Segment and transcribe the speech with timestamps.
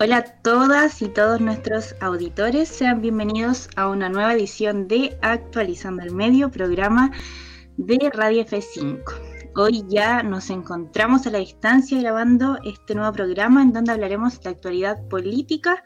[0.00, 6.02] Hola a todas y todos nuestros auditores, sean bienvenidos a una nueva edición de Actualizando
[6.02, 7.12] el Medio, programa
[7.76, 9.00] de Radio F5.
[9.54, 14.50] Hoy ya nos encontramos a la distancia grabando este nuevo programa en donde hablaremos de
[14.50, 15.84] actualidad política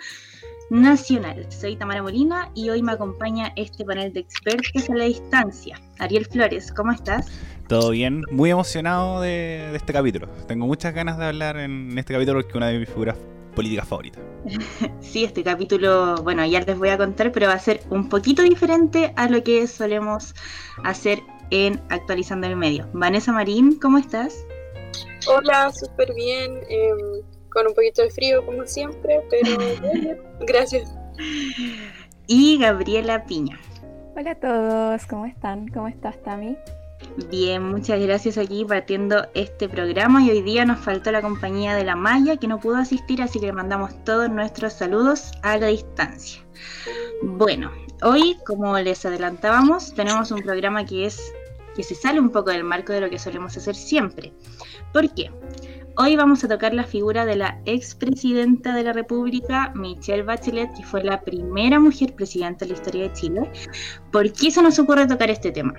[0.71, 1.47] nacional.
[1.51, 5.79] Soy Tamara Molina y hoy me acompaña este panel de expertos a la distancia.
[5.99, 7.27] Ariel Flores, ¿cómo estás?
[7.69, 10.29] Todo bien, muy emocionado de, de este capítulo.
[10.47, 13.19] Tengo muchas ganas de hablar en este capítulo porque una de mis figuras
[13.55, 14.21] política favorita.
[15.01, 18.43] Sí, este capítulo, bueno, ya les voy a contar, pero va a ser un poquito
[18.43, 20.35] diferente a lo que solemos
[20.85, 22.89] hacer en Actualizando el Medio.
[22.93, 24.45] Vanessa Marín, ¿cómo estás?
[25.27, 29.51] Hola, súper bien, em, con un poquito de frío como siempre, pero
[30.41, 30.95] gracias.
[32.27, 33.59] Y Gabriela Piña.
[34.17, 35.69] Hola a todos, ¿cómo están?
[35.69, 36.57] ¿Cómo estás, Tami?
[37.31, 41.85] Bien, muchas gracias aquí partiendo este programa y hoy día nos faltó la compañía de
[41.85, 45.67] la Maya que no pudo asistir, así que le mandamos todos nuestros saludos a la
[45.67, 46.41] distancia.
[47.23, 51.33] Bueno, hoy, como les adelantábamos, tenemos un programa que es
[51.75, 54.33] que se sale un poco del marco de lo que solemos hacer siempre.
[54.93, 55.31] ¿Por qué?
[55.97, 60.85] Hoy vamos a tocar la figura de la expresidenta de la República, Michelle Bachelet, que
[60.85, 63.51] fue la primera mujer presidenta de la historia de Chile.
[64.13, 65.75] ¿Por qué se nos ocurre tocar este tema?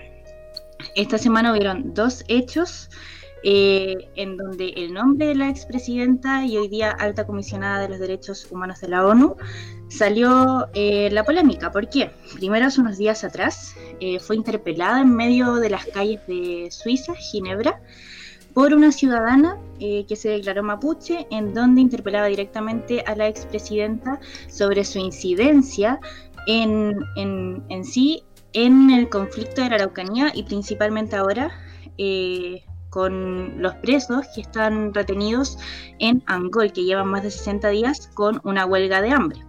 [1.00, 2.90] Esta semana hubieron dos hechos
[3.42, 8.00] eh, en donde el nombre de la expresidenta y hoy día alta comisionada de los
[8.00, 9.38] derechos humanos de la ONU
[9.88, 11.72] salió eh, la polémica.
[11.72, 12.12] ¿Por qué?
[12.36, 17.16] Primero, hace unos días atrás, eh, fue interpelada en medio de las calles de Suiza,
[17.16, 17.82] Ginebra,
[18.54, 24.84] por una ciudadana que se declaró mapuche, en donde interpelaba directamente a la expresidenta sobre
[24.84, 26.02] su incidencia
[26.46, 31.52] en, en, en sí en el conflicto de la Araucanía y principalmente ahora
[31.98, 35.58] eh, con los presos que están retenidos
[36.00, 39.40] en Angol, que llevan más de 60 días con una huelga de hambre.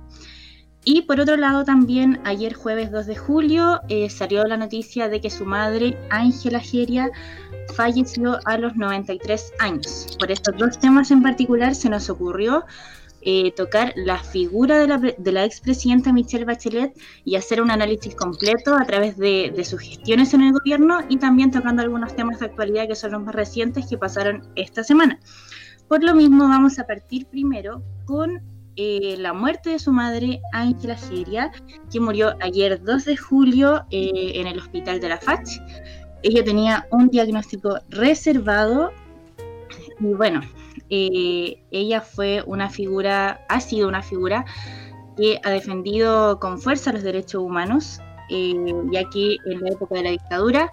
[0.82, 5.20] Y por otro lado también ayer jueves 2 de julio eh, salió la noticia de
[5.20, 7.10] que su madre, Ángela Geria,
[7.74, 10.16] falleció a los 93 años.
[10.18, 12.64] Por estos dos temas en particular se nos ocurrió
[13.23, 18.14] eh, tocar la figura de la, de la expresidenta Michelle Bachelet y hacer un análisis
[18.14, 22.47] completo a través de, sus gestiones en el gobierno y también tocando algunos temas de
[22.47, 25.20] actualidad que son los más recientes que pasaron esta semana.
[25.86, 28.41] Por lo mismo, vamos a partir primero con
[28.77, 31.52] eh, la muerte de su madre, Ángela Geria,
[31.92, 35.61] que murió ayer 2 de julio eh, en el hospital de la FACH.
[36.23, 38.92] Ella tenía un diagnóstico reservado
[39.98, 40.41] y bueno,
[40.90, 44.45] eh, ella fue una figura, ha sido una figura
[45.17, 48.55] que ha defendido con fuerza los derechos humanos, eh,
[48.90, 50.70] ya que en la época de la dictadura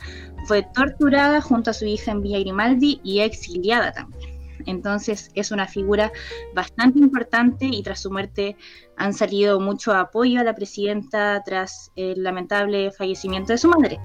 [0.47, 4.37] fue torturada junto a su hija en Villa Grimaldi y exiliada también.
[4.65, 6.11] Entonces es una figura
[6.53, 8.57] bastante importante y tras su muerte
[8.97, 13.99] han salido mucho apoyo a la presidenta tras el lamentable fallecimiento de su madre.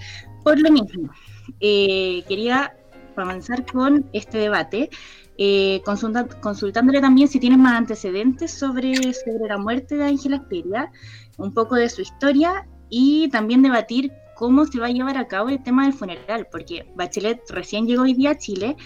[0.45, 1.11] Por lo mismo,
[1.61, 2.77] eh, quería
[3.15, 4.91] comenzar con este debate
[5.39, 10.91] eh, consultándole también si tienen más antecedentes sobre, sobre la muerte de Ángela Esperia,
[11.39, 15.49] un poco de su historia y también debatir cómo se va a llevar a cabo
[15.49, 18.77] el tema del funeral, porque Bachelet recién llegó hoy día a Chile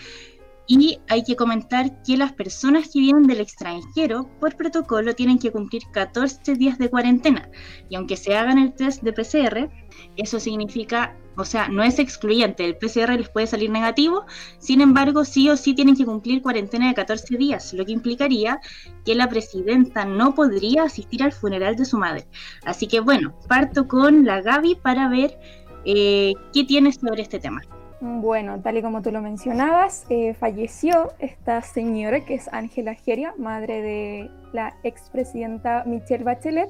[0.67, 5.53] y hay que comentar que las personas que vienen del extranjero, por protocolo, tienen que
[5.53, 7.49] cumplir 14 días de cuarentena.
[7.89, 9.71] Y aunque se hagan el test de PCR,
[10.17, 14.27] eso significa, o sea, no es excluyente, el PCR les puede salir negativo,
[14.59, 18.61] sin embargo, sí o sí tienen que cumplir cuarentena de 14 días, lo que implicaría
[19.05, 22.27] que la presidenta no podría asistir al funeral de su madre.
[22.65, 25.39] Así que bueno, parto con la Gaby para ver
[25.85, 27.63] eh, qué tienes sobre este tema.
[28.01, 33.33] Bueno, tal y como tú lo mencionabas, eh, falleció esta señora que es Ángela Geria,
[33.39, 36.69] madre de la expresidenta Michelle Bachelet.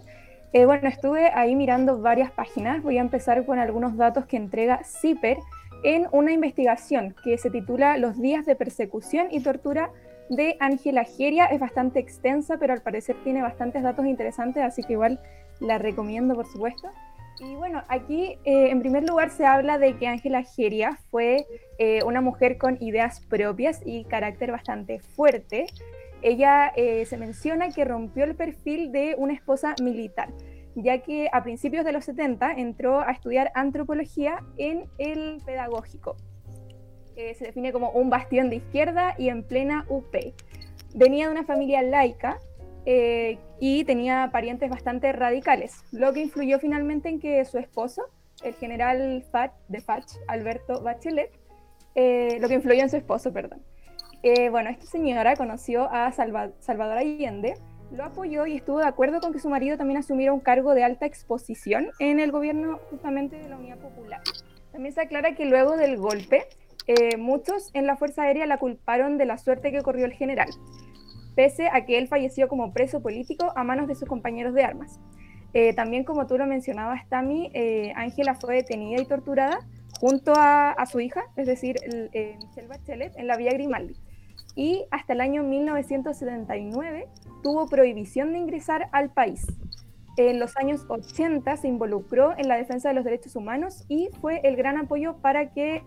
[0.52, 2.80] Eh, bueno, estuve ahí mirando varias páginas.
[2.80, 5.38] Voy a empezar con algunos datos que entrega CIPER
[5.82, 9.90] en una investigación que se titula Los días de persecución y tortura
[10.30, 11.46] de Ángela Geria.
[11.46, 15.18] Es bastante extensa, pero al parecer tiene bastantes datos interesantes, así que igual
[15.58, 16.88] la recomiendo, por supuesto.
[17.38, 21.46] Y bueno, aquí eh, en primer lugar se habla de que Ángela Geria fue
[21.78, 25.66] eh, una mujer con ideas propias y carácter bastante fuerte.
[26.22, 30.30] Ella eh, se menciona que rompió el perfil de una esposa militar,
[30.74, 36.16] ya que a principios de los 70 entró a estudiar antropología en el pedagógico.
[37.14, 40.14] se define como un bastión de izquierda y en plena UP.
[40.94, 42.40] Venía de una familia laica
[42.86, 48.02] eh, y tenía parientes bastante radicales, lo que influyó finalmente en que su esposo,
[48.42, 51.30] el general Fat, de Fach, Alberto Bachelet,
[51.94, 53.62] eh, lo que influyó en su esposo, perdón.
[54.22, 57.54] Eh, bueno, esta señora conoció a Salvador Allende
[57.90, 60.84] lo apoyó y estuvo de acuerdo con que su marido también asumiera un cargo de
[60.84, 64.20] alta exposición en el gobierno justamente de la Unidad Popular.
[64.72, 66.44] También se aclara que luego del golpe,
[66.86, 70.48] eh, muchos en la Fuerza Aérea la culparon de la suerte que corrió el general,
[71.36, 74.98] pese a que él falleció como preso político a manos de sus compañeros de armas.
[75.52, 79.60] Eh, también, como tú lo mencionabas, Tami, eh, Ángela fue detenida y torturada
[80.00, 81.76] junto a, su hija, es decir,
[82.12, 83.94] Michelle Bachelet, en la Vía Grimaldi.
[84.56, 87.06] Y hasta el año 1979
[87.42, 89.46] tuvo prohibición de ingresar al país.
[90.16, 94.40] En los años 80 se involucró en la defensa de los derechos humanos y fue
[94.44, 95.82] el gran apoyo para que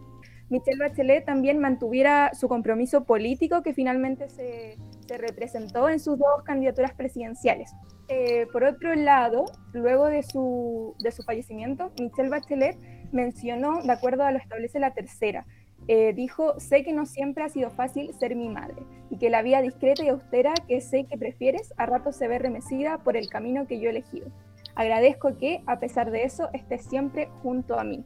[0.50, 6.94] Michelle Bachelet también mantuviera su compromiso político que finalmente se, representó en sus dos candidaturas
[6.94, 7.72] presidenciales.
[8.10, 12.78] Eh, por otro lado, luego de su, de su fallecimiento, Michelle Bachelet
[13.12, 15.46] mencionó, de acuerdo a lo establece la tercera,
[15.88, 19.42] eh, dijo, sé que no siempre ha sido fácil ser mi madre y que la
[19.42, 23.30] vida discreta y austera que sé que prefieres a rato se ve remecida por el
[23.30, 24.28] camino que yo he elegido.
[24.75, 28.06] Agradezco que, a pesar de eso, estés siempre junto a mí.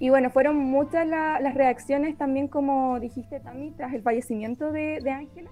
[0.00, 5.50] Y bueno, fueron muchas las reacciones también, como dijiste también, tras el fallecimiento de Ángela.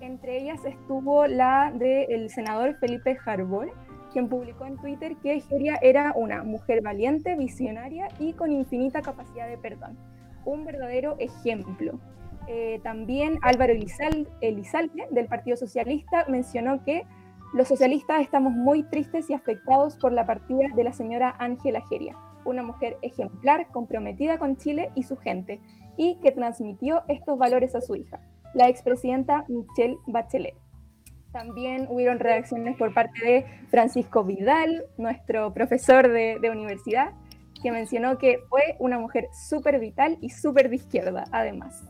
[0.00, 3.72] Entre ellas estuvo la del senador Felipe Jarbol,
[4.12, 9.48] quien publicó en Twitter que Geria era una mujer valiente, visionaria y con infinita capacidad
[9.48, 9.96] de perdón
[10.46, 11.98] un verdadero ejemplo.
[12.48, 17.04] Eh, también Álvaro Elizalde, del Partido Socialista, mencionó que
[17.52, 22.16] los socialistas estamos muy tristes y afectados por la partida de la señora Ángela Geria,
[22.46, 25.60] una mujer ejemplar, comprometida con Chile y su gente,
[25.96, 28.20] y que transmitió estos valores a su hija,
[28.54, 30.54] la expresidenta Michelle Bachelet.
[31.32, 37.12] También hubieron reacciones por parte de Francisco Vidal, nuestro profesor de, de universidad,
[37.62, 41.84] que mencionó que fue una mujer súper vital y súper de izquierda, además.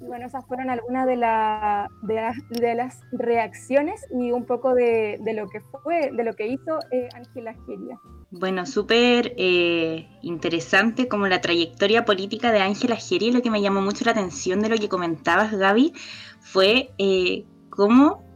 [0.00, 6.10] Bueno, esas fueron algunas de, de, las reacciones y un poco de, lo que fue,
[6.12, 7.98] de lo que hizo eh, Ángela Geria.
[8.30, 13.32] Bueno, súper eh, interesante como la trayectoria política de Ángela Geria.
[13.32, 15.92] Lo que me llamó mucho la atención de lo que comentabas, Gaby,
[16.40, 18.28] fue eh, cómo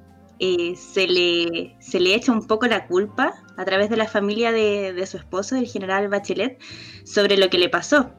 [0.44, 4.50] eh, se, le, se le echa un poco la culpa a través de la familia
[4.50, 6.60] de, su esposo, el general Bachelet,
[7.04, 8.10] sobre lo que le pasó.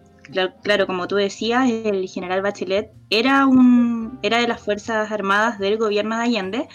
[0.63, 5.77] Claro, como tú decías, el general Bachelet era, un, era de las Fuerzas Armadas del
[5.77, 6.67] gobierno de Allende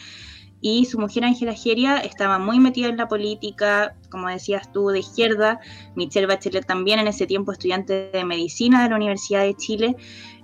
[0.60, 5.00] y su mujer Ángela Geria estaba muy metida en la política, como decías tú, de
[5.00, 5.60] izquierda.
[5.94, 9.96] Michelle Bachelet también en ese tiempo estudiante de medicina de la Universidad de Chile.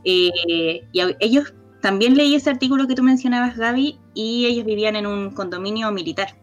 [0.04, 0.30] Eh,
[0.92, 5.30] y ellos también leí ese artículo que tú mencionabas, Gaby, y ellos vivían en un
[5.32, 6.36] condominio militar.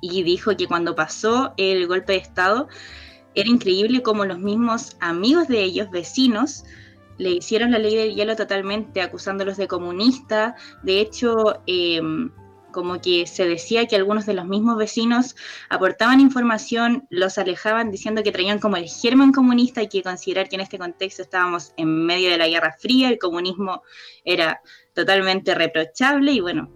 [0.00, 2.68] Y dijo que cuando pasó el golpe de Estado,
[3.34, 6.64] era increíble cómo los mismos amigos de ellos, vecinos,
[7.18, 10.54] le hicieron la ley del hielo totalmente, acusándolos de comunista.
[10.82, 12.30] De hecho, em,
[12.70, 15.34] como que se decía que algunos de los mismos vecinos
[15.68, 20.56] aportaban información, los alejaban diciendo que traían como el germen comunista, hay que considerar que
[20.56, 23.82] en este contexto estábamos en medio de la Guerra Fría, el comunismo
[24.24, 24.60] era
[24.94, 26.70] totalmente reprochable y bueno,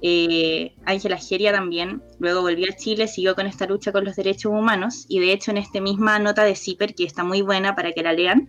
[0.00, 4.52] eh, Ángela Geria también, luego volvió a Chile, siguió con esta lucha con los derechos
[4.52, 7.92] humanos y de hecho en esta misma nota de CIPER, que está muy buena para
[7.92, 8.48] que la lean,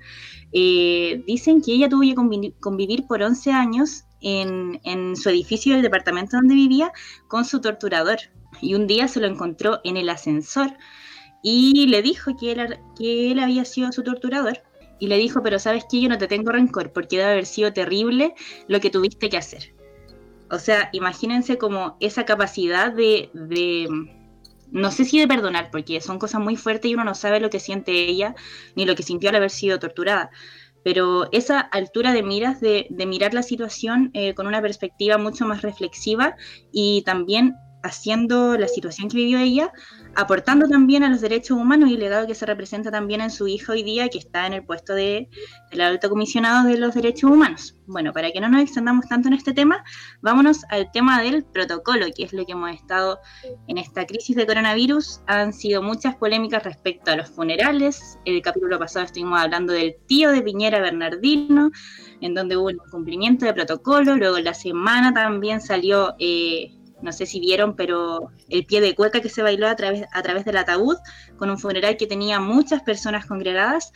[0.52, 6.38] eh, dicen que ella tuvo que convivir por 11 años en, su edificio del departamento
[6.38, 6.92] donde vivía
[7.28, 8.20] con su torturador.
[8.62, 10.76] Y un día se lo encontró en el ascensor
[11.42, 14.62] y le dijo que él había sido su torturador.
[15.00, 17.72] Y le dijo, pero sabes que yo no te tengo rencor porque debe haber sido
[17.72, 18.34] terrible
[18.68, 19.79] lo que tuviste que hacer.
[20.52, 23.88] O sea, imagínense como esa capacidad de, de,
[24.72, 27.50] no sé si de perdonar, porque son cosas muy fuertes y uno no sabe lo
[27.50, 28.36] que siente ella
[28.76, 30.32] ni lo que sintió al haber sido torturada,
[30.84, 35.62] pero esa altura de miras, de, mirar la situación eh, con una perspectiva mucho más
[35.62, 36.36] reflexiva
[36.72, 39.72] y también haciendo la situación que vivió ella,
[40.16, 43.48] aportando también a los derechos humanos y el legado que se representa también en su
[43.48, 45.30] hija hoy día, que está en el puesto de,
[45.72, 47.76] del alto comisionado de los derechos humanos.
[47.88, 49.84] Bueno, para que no nos extendamos tanto en este tema,
[50.22, 53.20] vámonos al tema del protocolo, que es lo que hemos estado
[53.68, 55.22] en esta crisis de coronavirus.
[55.28, 58.20] Han sido muchas polémicas respecto a los funerales.
[58.26, 61.72] El capítulo pasado estuvimos hablando del tío de Piñera Bernardino,
[62.22, 64.16] en donde hubo un cumplimiento de protocolo.
[64.16, 66.16] Luego la semana también salió...
[66.20, 70.46] Eh, no sé si vieron, pero el pie de cueca que se bailó a través,
[70.46, 70.98] del ataúd,
[71.38, 73.92] con un funeral que tenía muchas personas congregadas.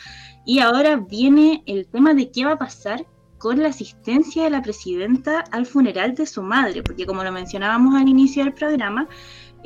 [0.45, 3.05] Y ahora viene el tema de qué va a pasar
[3.37, 7.95] con la asistencia de la presidenta al funeral de su madre, porque como lo mencionábamos
[7.95, 9.07] al inicio del programa,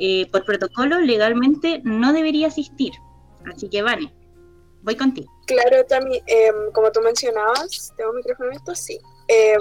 [0.00, 2.92] eh, por protocolo legalmente no debería asistir.
[3.52, 4.12] Así que, Vane,
[4.82, 5.30] voy contigo.
[5.46, 8.74] Claro, también, em, como tú mencionabas, ¿tengo micrófono esto?
[8.74, 8.98] Sí.
[9.28, 9.60] Em,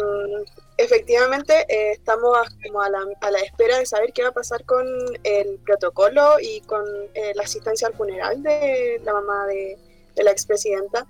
[0.77, 4.63] efectivamente eh, estamos como a la, a la, espera de saber qué va a pasar
[4.65, 4.85] con
[5.23, 9.77] el protocolo y con eh, la asistencia al funeral de la mamá de,
[10.15, 11.05] de, la expresidenta,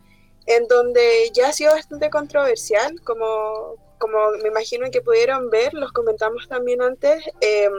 [0.45, 5.91] en donde ya ha sido bastante controversial, como, como me imagino que pudieron ver, los
[5.91, 7.69] comentamos también antes, eh,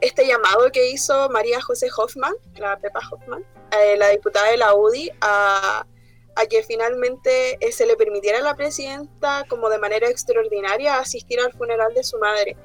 [0.00, 4.74] este llamado que hizo María José Hoffman, la Pepa Hoffman, eh, la diputada de la
[4.74, 5.86] UDI, a
[6.36, 11.40] a que finalmente eh, se le permitiera a la presidenta, como de manera extraordinaria, asistir
[11.40, 12.56] al funeral de su madre.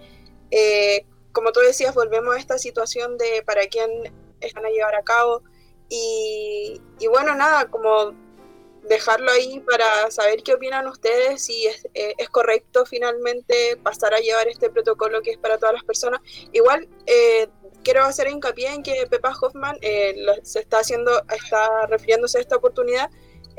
[0.51, 3.89] Eh, como tú decías, volvemos a esta situación de para quién
[4.41, 5.43] están a llevar a cabo.
[5.87, 8.13] Y, bueno, nada, como
[8.83, 14.47] dejarlo ahí para saber qué opinan ustedes, si es, eh, correcto finalmente pasar a llevar
[14.47, 16.21] este protocolo que es para todas las personas.
[16.53, 16.87] Igual
[17.83, 19.77] quiero hacer hincapié en que Pepa Hoffman
[20.43, 23.09] se está haciendo, está refiriéndose a esta oportunidad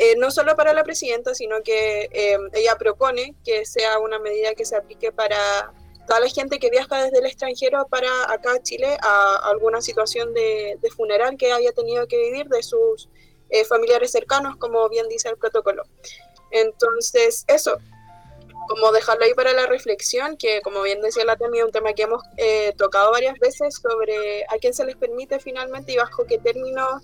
[0.03, 4.55] eh, no solo para la presidenta, sino que eh, ella propone que sea una medida
[4.55, 5.75] que se aplique para
[6.07, 10.33] toda la gente que viaja desde el extranjero para acá a Chile a alguna situación
[10.33, 13.11] de, funeral que haya tenido que vivir de sus
[13.51, 15.83] eh, familiares cercanos, como bien dice el protocolo.
[16.51, 17.77] Entonces, eso,
[18.71, 22.05] como dejarlo ahí para la reflexión, que como bien decía la Temi, un tema que
[22.05, 22.23] hemos
[22.79, 27.03] tocado varias veces sobre a quién se les permite finalmente y bajo qué términos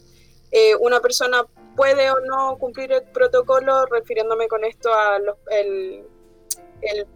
[0.81, 1.45] una persona
[1.77, 5.19] puede o no cumplir el protocolo, refiriéndome con esto a
[5.51, 6.05] el,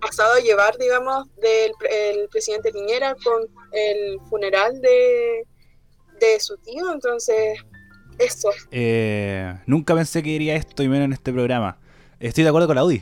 [0.00, 5.46] pasado a llevar, digamos, del el presidente Piñera con el funeral de,
[6.20, 6.92] de su tío.
[6.92, 7.58] Entonces,
[8.18, 8.50] eso.
[8.70, 11.78] Eh, nunca pensé que diría esto y menos en este programa.
[12.20, 13.00] Estoy de acuerdo con la UDI.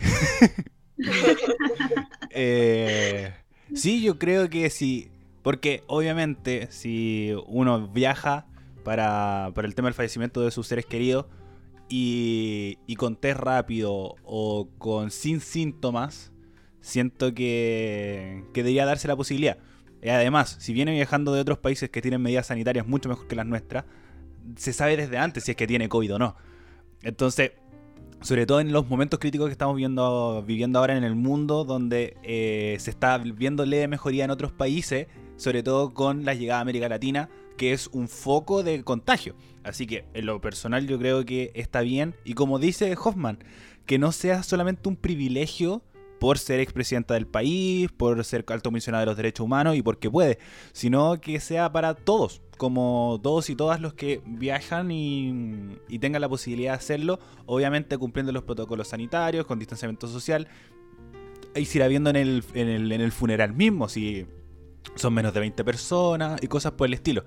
[2.31, 3.35] eh,
[3.75, 5.11] sí, yo creo que sí.
[5.43, 8.47] Porque obviamente si uno viaja
[8.89, 11.27] para, para el tema del fallecimiento de sus seres queridos,
[11.91, 16.33] y, con test rápido o con sin síntomas,
[16.81, 19.59] siento que, que debería darse la posibilidad.
[20.03, 23.37] Y además, si viene viajando de otros países que tienen medidas sanitarias mucho mejor que
[23.37, 23.85] las nuestras,
[24.57, 26.37] se sabe desde antes si es que tiene COVID o no.
[27.03, 27.53] Entonces,
[28.23, 32.17] sobre todo en los momentos críticos que estamos viendo, viviendo ahora en el mundo, donde
[32.23, 36.63] eh, se está viendo leve mejoría en otros países, sobre todo con la llegada a
[36.63, 37.29] América Latina,
[37.59, 39.35] que es un foco de contagio.
[39.63, 42.15] Así que en lo personal yo creo que está bien.
[42.25, 43.45] Y como dice Hoffman,
[43.85, 45.83] que no sea solamente un privilegio
[46.19, 50.11] por ser expresidenta del país, por ser alto comisionada de los derechos humanos y porque
[50.11, 50.39] puede,
[50.73, 56.29] sino que sea para todos, como todos y todas los que viajan y, tengan la
[56.29, 60.49] posibilidad de hacerlo, obviamente cumpliendo los protocolos sanitarios, con distanciamiento social,
[61.55, 64.27] y se irá viendo en el funeral mismo, si
[64.95, 67.25] son menos de 20 personas y cosas por el estilo.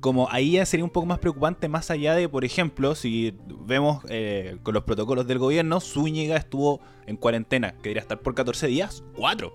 [0.00, 4.02] Como ahí ya sería un poco más preocupante, más allá de, por ejemplo, si vemos
[4.08, 8.66] eh, con los protocolos del gobierno, Zúñiga estuvo en cuarentena, que debería estar por 14
[8.66, 9.52] días, 4.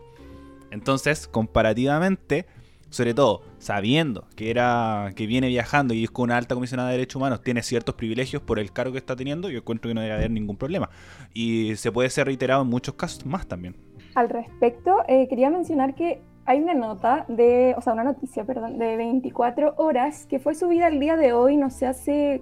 [0.72, 2.46] Entonces, comparativamente,
[2.89, 6.98] sobre todo sabiendo que era que viene viajando y es con una alta comisionada de
[6.98, 10.01] derechos humanos, tiene ciertos privilegios por el cargo que está teniendo, yo encuentro que no
[10.01, 10.89] debe haber ningún problema.
[11.34, 13.75] Y se puede ser reiterado en muchos casos más también.
[14.16, 18.80] Al respecto, eh, quería mencionar que hay una nota de, o sea, una noticia, perdón,
[18.80, 22.42] de 24 horas que fue subida el día de hoy, no sé, hace,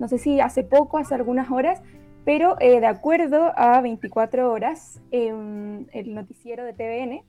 [0.00, 1.80] no sé si hace poco, hace algunas horas,
[2.24, 7.24] pero eh, de acuerdo a 24 horas, el noticiero de TVN,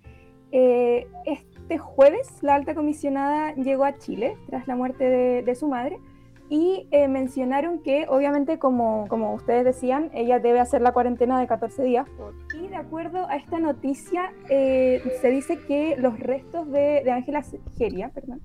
[0.52, 6.00] eh, este jueves la alta comisionada llegó a Chile tras la muerte de su madre
[6.50, 11.48] y eh, mencionaron que obviamente como, como ustedes decían, ella debe hacer la cuarentena de
[11.48, 12.08] 14 días.
[12.54, 17.44] Y de acuerdo a esta noticia eh, se dice que los restos de Ángela
[17.78, 18.42] Geria perdón,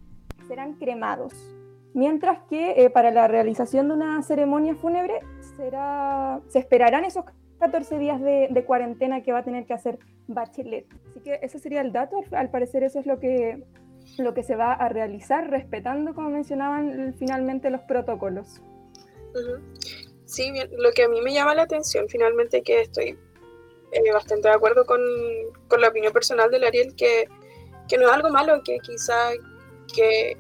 [0.49, 1.33] serán cremados,
[1.95, 5.21] mientras que eh, para la realización de una ceremonia fúnebre
[5.57, 7.25] será, se esperarán esos
[7.59, 10.87] 14 días de, de, cuarentena que va a tener que hacer Bachelet.
[11.09, 13.65] Así que ese sería el dato, al parecer eso es lo que
[14.19, 18.61] lo que se va a realizar respetando, como mencionaban finalmente, los protocolos.
[20.25, 23.19] Sí, lo que a mí me llama la atención finalmente que estoy
[23.93, 25.01] eh, bastante de acuerdo con,
[25.69, 27.29] con, la opinión personal del Ariel, que,
[27.89, 29.33] que, no es algo malo, que quizá
[29.95, 30.39] que,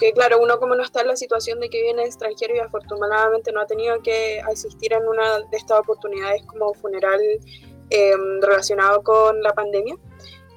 [0.00, 3.52] que, claro, uno como no está en la situación de que viene extranjero y afortunadamente
[3.52, 7.20] no ha tenido que asistir en una de estas oportunidades como funeral
[7.90, 9.94] eh, relacionado con la pandemia,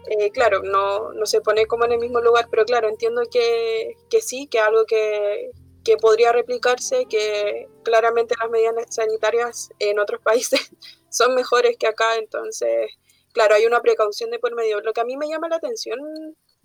[0.07, 3.95] eh, claro, no, no, se pone como en el mismo lugar, pero claro, entiendo que,
[4.09, 5.51] que sí, que algo que,
[5.83, 10.71] que, podría replicarse, que claramente las medidas sanitarias en otros países
[11.09, 12.91] son mejores que acá, entonces,
[13.31, 14.81] claro, hay una precaución de por medio.
[14.81, 15.99] Lo que a mí me llama la atención,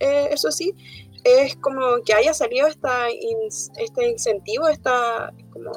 [0.01, 0.75] eh, eso sí,
[1.25, 5.73] es como que haya salido esta este incentivo, esta, como,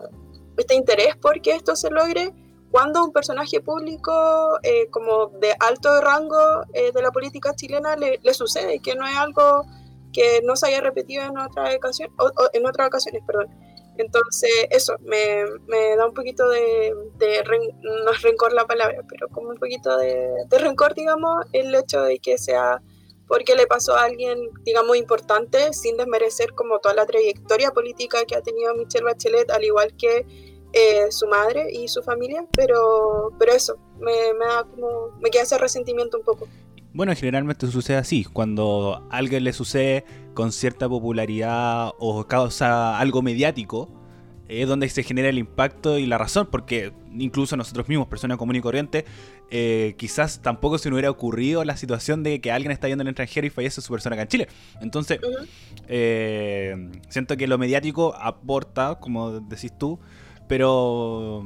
[0.57, 2.33] este interés por que esto se logre
[2.71, 8.19] cuando un personaje público eh, como de alto rango eh, de la política chilena le,
[8.23, 9.65] le, sucede, que no es algo
[10.13, 13.49] que no se haya repetido en otra ocasión, o, en otras ocasiones, perdón.
[13.97, 17.43] Entonces, eso, me, me da un poquito de, de
[17.81, 22.01] no es rencor la palabra, pero como un poquito de, de rencor, digamos, el hecho
[22.01, 22.81] de que sea
[23.27, 28.35] porque le pasó a alguien, digamos, importante, sin desmerecer como toda la trayectoria política que
[28.35, 30.25] ha tenido Michelle Bachelet, al igual que
[30.73, 35.43] eh, su madre y su familia, pero, pero eso, me, me, da como, me queda
[35.43, 36.47] ese resentimiento un poco.
[36.93, 43.21] Bueno, generalmente sucede así, cuando a alguien le sucede con cierta popularidad o causa algo
[43.21, 43.89] mediático,
[44.59, 48.59] es donde se genera el impacto y la razón, porque incluso nosotros mismos, personas comunes
[48.59, 49.05] y corrientes,
[49.49, 53.07] eh, quizás tampoco se nos hubiera ocurrido la situación de que alguien está yendo al
[53.07, 54.47] extranjero y fallece su persona acá en Chile.
[54.81, 55.19] Entonces,
[55.87, 59.99] eh, siento que lo mediático aporta, como decís tú,
[60.51, 61.45] pero,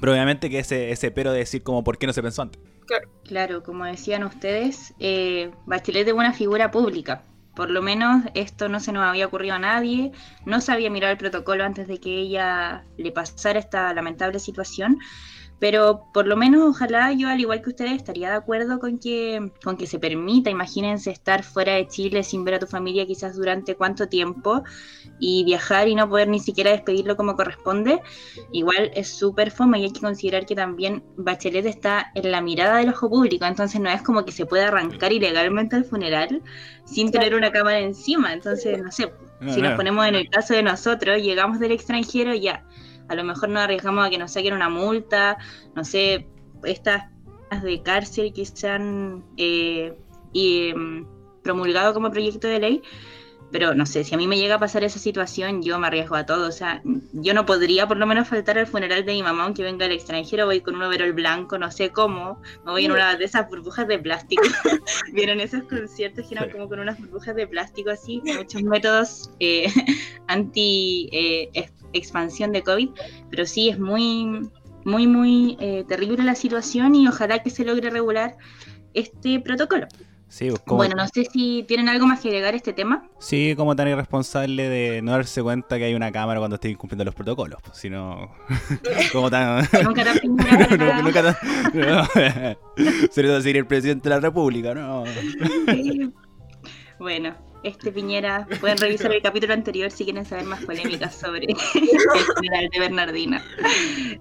[0.00, 2.62] pero obviamente que ese, ese pero de decir como por qué no se pensó antes.
[2.86, 7.24] Claro, claro como decían ustedes, eh, Bachelet es una figura pública.
[7.56, 10.12] Por lo menos esto no se nos había ocurrido a nadie,
[10.46, 15.00] no sabía mirar el protocolo antes de que ella le pasara esta lamentable situación.
[15.60, 19.52] Pero por lo menos ojalá yo, al igual que ustedes, estaría de acuerdo con que,
[19.64, 23.36] con que se permita, imagínense estar fuera de Chile sin ver a tu familia quizás
[23.36, 24.62] durante cuánto tiempo
[25.18, 28.00] y viajar y no poder ni siquiera despedirlo como corresponde,
[28.52, 32.78] igual es súper fome y hay que considerar que también Bachelet está en la mirada
[32.78, 36.40] del ojo público, entonces no es como que se pueda arrancar ilegalmente al funeral
[36.84, 39.12] sin tener una cámara encima, entonces no sé,
[39.48, 42.64] si nos ponemos en el caso de nosotros, llegamos del extranjero ya
[43.08, 45.38] a lo mejor nos arriesgamos a que nos saquen una multa,
[45.74, 46.26] no sé,
[46.64, 47.04] estas
[47.62, 49.96] de cárcel que se han eh,
[50.34, 51.06] em,
[51.42, 52.82] promulgado como proyecto de ley,
[53.50, 56.16] pero no sé, si a mí me llega a pasar esa situación, yo me arriesgo
[56.16, 56.48] a todo.
[56.48, 59.62] O sea, yo no podría por lo menos faltar al funeral de mi mamá, aunque
[59.62, 63.16] venga del extranjero, voy con un overol blanco, no sé cómo, me voy en una
[63.16, 64.42] de esas burbujas de plástico.
[65.14, 69.72] Vieron esos conciertos que eran como con unas burbujas de plástico así, muchos métodos eh,
[70.26, 71.50] anti eh,
[71.92, 72.90] expansión de COVID,
[73.30, 74.48] pero sí es muy,
[74.84, 78.36] muy, muy eh, terrible la situación y ojalá que se logre regular
[78.94, 79.86] este protocolo.
[80.28, 83.08] Sí, pues, Bueno, no sé si tienen algo más que agregar a este tema.
[83.18, 87.04] Sí, como tan irresponsable de no darse cuenta que hay una cámara cuando esté incumpliendo
[87.04, 88.30] los protocolos, pues, sino
[89.12, 89.66] como tan...
[89.84, 90.20] nunca tan
[91.02, 91.36] nunca tan...
[91.72, 93.34] No.
[93.34, 95.04] decir el presidente de la República, ¿no?
[96.98, 101.56] Bueno, este Piñera, pueden revisar el capítulo anterior si quieren saber más polémicas sobre el
[101.56, 103.44] general de Bernardina.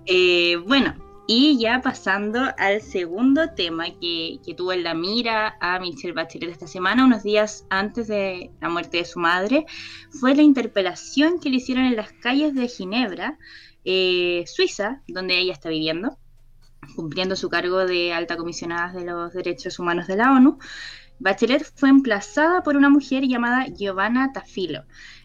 [0.05, 0.95] Eh, bueno,
[1.27, 6.49] y ya pasando al segundo tema que, que, tuvo en la mira a Michelle Bachelet
[6.49, 9.65] esta semana, unos días antes de la muerte de su madre,
[10.09, 13.37] fue la interpelación que le hicieron en las calles de Ginebra,
[13.83, 16.17] eh, Suiza, donde ella está viviendo,
[16.95, 20.59] cumpliendo su cargo de alta comisionada de los derechos humanos de la ONU.
[21.19, 24.83] Bachelet fue emplazada por una mujer llamada Giovanna Tafilo.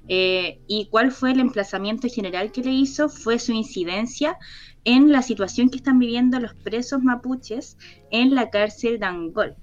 [0.08, 3.08] Eh, ¿Y cuál fue el emplazamiento general que le hizo?
[3.08, 4.38] Fue su incidencia
[4.84, 7.76] en la situación que están viviendo los presos mapuches
[8.10, 9.56] en la cárcel de Angol.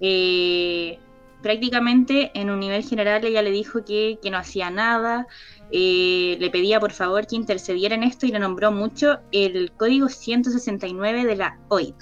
[0.00, 0.98] Eh,
[1.42, 5.26] prácticamente en un nivel general ella le dijo que, no hacía nada,
[5.70, 10.08] eh, le pedía por favor que intercediera en esto y le nombró mucho el código
[10.08, 11.96] 169 de la OIT.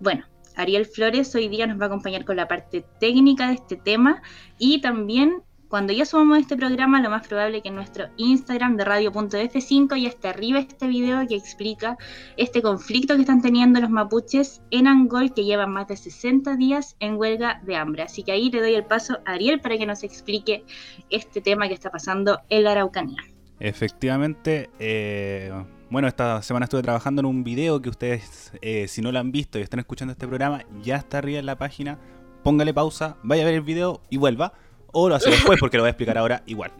[0.00, 3.76] Bueno, Ariel Flores hoy día nos va a acompañar con la parte técnica de este
[3.76, 4.22] tema
[4.58, 5.42] y también
[5.74, 10.08] cuando ya subamos este programa, lo más probable que en nuestro Instagram de radio.f5 ya
[10.08, 11.98] esté arriba este video que explica
[12.36, 16.94] este conflicto que están teniendo los mapuches en Angol, que llevan más de 60 días
[17.00, 18.04] en huelga de hambre.
[18.04, 20.64] Así que ahí le doy el paso a Ariel para que nos explique
[21.10, 23.24] este tema que está pasando en la Araucanía.
[23.58, 25.50] Efectivamente, eh,
[25.94, 29.30] bueno, esta semana estuve trabajando en un video que ustedes, eh, si no lo han
[29.30, 32.00] visto y están escuchando este programa, ya está arriba en la página.
[32.42, 34.54] Póngale pausa, vaya a ver el video y vuelva.
[34.90, 36.72] O lo hace después porque lo voy a explicar ahora igual.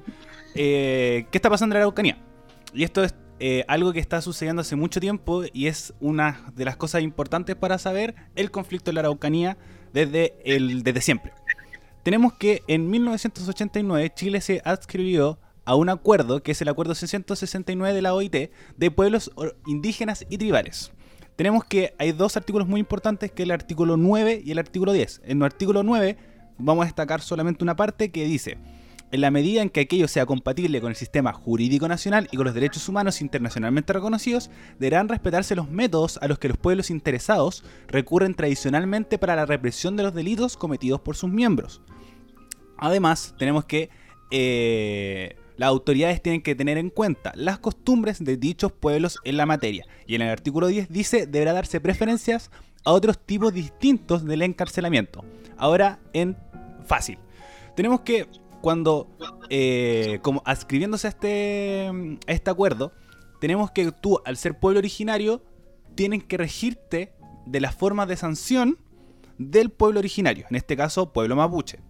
[0.57, 2.19] Eh, ¿Qué está pasando en la Araucanía?
[2.73, 6.65] Y esto es eh, algo que está sucediendo hace mucho tiempo y es una de
[6.65, 9.57] las cosas importantes para saber el conflicto en la Araucanía
[9.93, 11.33] desde, el, desde siempre.
[12.03, 17.95] Tenemos que en 1989 Chile se adscribió a un acuerdo, que es el acuerdo 669
[17.95, 19.31] de la OIT, de pueblos
[19.67, 20.93] indígenas y tribales.
[21.37, 24.93] Tenemos que hay dos artículos muy importantes, que es el artículo 9 y el artículo
[24.93, 25.23] 10.
[25.25, 26.17] En el artículo 9
[26.59, 28.59] vamos a destacar solamente una parte que dice,
[29.11, 32.47] en la medida en que aquello sea compatible con el sistema jurídico nacional y con
[32.47, 37.65] los derechos humanos internacionalmente reconocidos, deberán respetarse los métodos a los que los pueblos interesados
[37.89, 41.81] recurren tradicionalmente para la represión de los delitos cometidos por sus miembros.
[42.77, 43.89] Además, tenemos que
[44.31, 49.47] eh, las autoridades tienen que tener en cuenta las costumbres de dichos pueblos en la
[49.47, 49.87] materia.
[50.07, 52.51] Y en el artículo 10 dice, deberá darse preferencias
[52.85, 55.25] a otros tipos distintos del encarcelamiento.
[55.57, 56.37] Ahora, en
[56.85, 57.19] fácil.
[57.77, 58.27] Tenemos que,
[58.61, 59.09] cuando,
[59.51, 61.91] eh, como adscribiéndose a este,
[62.27, 62.93] a este acuerdo,
[63.41, 65.43] tenemos que tú, al ser pueblo originario,
[65.95, 67.13] tienen que regirte
[67.47, 68.79] de las formas de sanción
[69.39, 71.81] del pueblo originario, en este caso pueblo mapuche.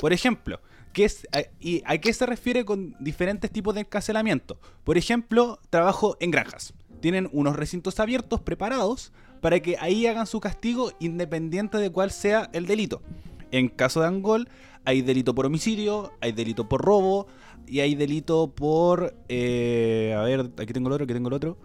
[0.00, 0.60] Por ejemplo,
[0.92, 1.26] ¿qué es,
[1.60, 4.58] y ¿a qué se refiere con diferentes tipos de encarcelamiento?
[4.84, 6.74] Por ejemplo, trabajo en granjas.
[7.00, 12.50] Tienen unos recintos abiertos preparados para que ahí hagan su castigo independiente de cuál sea
[12.52, 13.02] el delito.
[13.50, 14.48] En caso de Angol,
[14.84, 17.26] hay delito por homicidio, hay delito por robo
[17.66, 19.14] y hay delito por.
[19.28, 21.56] Eh, a ver, aquí tengo el otro, aquí tengo el otro.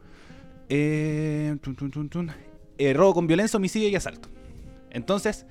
[0.69, 1.55] Eh,
[2.77, 4.29] eh, robo con violencia, homicidio y asalto.
[4.89, 5.45] Entonces,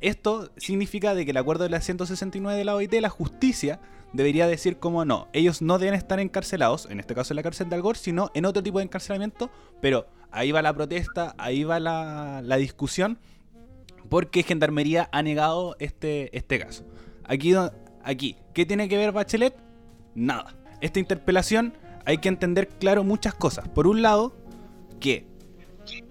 [0.00, 3.80] esto significa de que el acuerdo de la 169 de la OIT, la justicia,
[4.12, 7.68] debería decir como no, ellos no deben estar encarcelados, en este caso en la cárcel
[7.68, 11.80] de Algor, sino en otro tipo de encarcelamiento, pero ahí va la protesta, ahí va
[11.80, 13.18] la, discusión,
[14.08, 16.84] porque Gendarmería ha negado este, este caso.
[17.24, 17.54] Aquí,
[18.02, 19.54] aquí, ¿qué tiene que ver Bachelet?
[20.14, 20.56] Nada.
[20.80, 21.74] Esta interpelación
[22.06, 23.68] hay que entender claro muchas cosas.
[23.68, 24.34] Por un lado,
[25.00, 25.26] que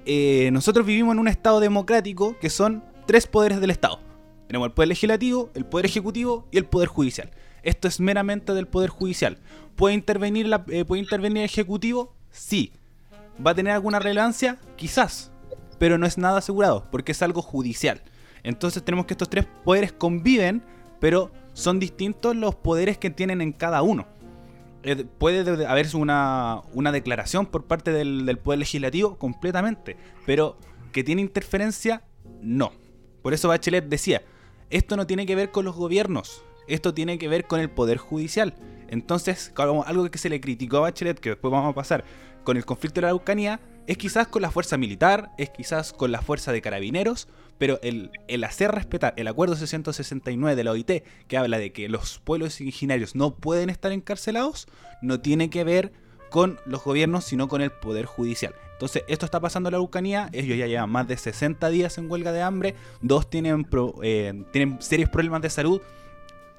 [0.05, 3.99] eh, nosotros vivimos en un Estado democrático que son tres poderes del Estado.
[4.47, 7.31] Tenemos el poder legislativo, el poder ejecutivo y el poder judicial.
[7.63, 9.39] Esto es meramente del poder judicial.
[9.75, 12.13] ¿Puede intervenir, la, eh, ¿puede intervenir el ejecutivo?
[12.29, 12.71] Sí.
[13.45, 14.57] ¿Va a tener alguna relevancia?
[14.75, 15.31] Quizás.
[15.79, 18.01] Pero no es nada asegurado, porque es algo judicial.
[18.43, 20.63] Entonces tenemos que estos tres poderes conviven,
[20.99, 24.07] pero son distintos los poderes que tienen en cada uno.
[24.83, 30.57] Eh, puede haber una, una declaración por parte del, Poder Legislativo completamente, pero
[30.93, 32.03] que tiene interferencia,
[32.41, 32.71] no.
[33.27, 34.23] Por eso Bachelet decía,
[34.69, 37.97] esto no tiene que ver con los gobiernos, esto tiene que ver con el Poder
[37.97, 38.55] Judicial.
[38.87, 42.05] Entonces, algo que se le criticó a Bachelet, que después vamos a pasar
[42.45, 46.13] con el conflicto de la Araucanía, es quizás con la fuerza militar, es quizás con
[46.13, 48.11] la fuerza de carabineros, pero el,
[48.45, 53.13] hacer respetar el acuerdo 669 de la OIT, que habla de que los pueblos originarios
[53.13, 54.69] no pueden estar encarcelados,
[55.01, 55.91] no tiene que ver
[56.29, 58.55] con los gobiernos, sino con el poder judicial.
[58.77, 62.11] Entonces, esto está pasando en la Araucanía, ellos ya llevan más de 60 días en
[62.11, 63.67] huelga de hambre, dos tienen,
[64.03, 65.81] eh, tienen serios problemas de salud,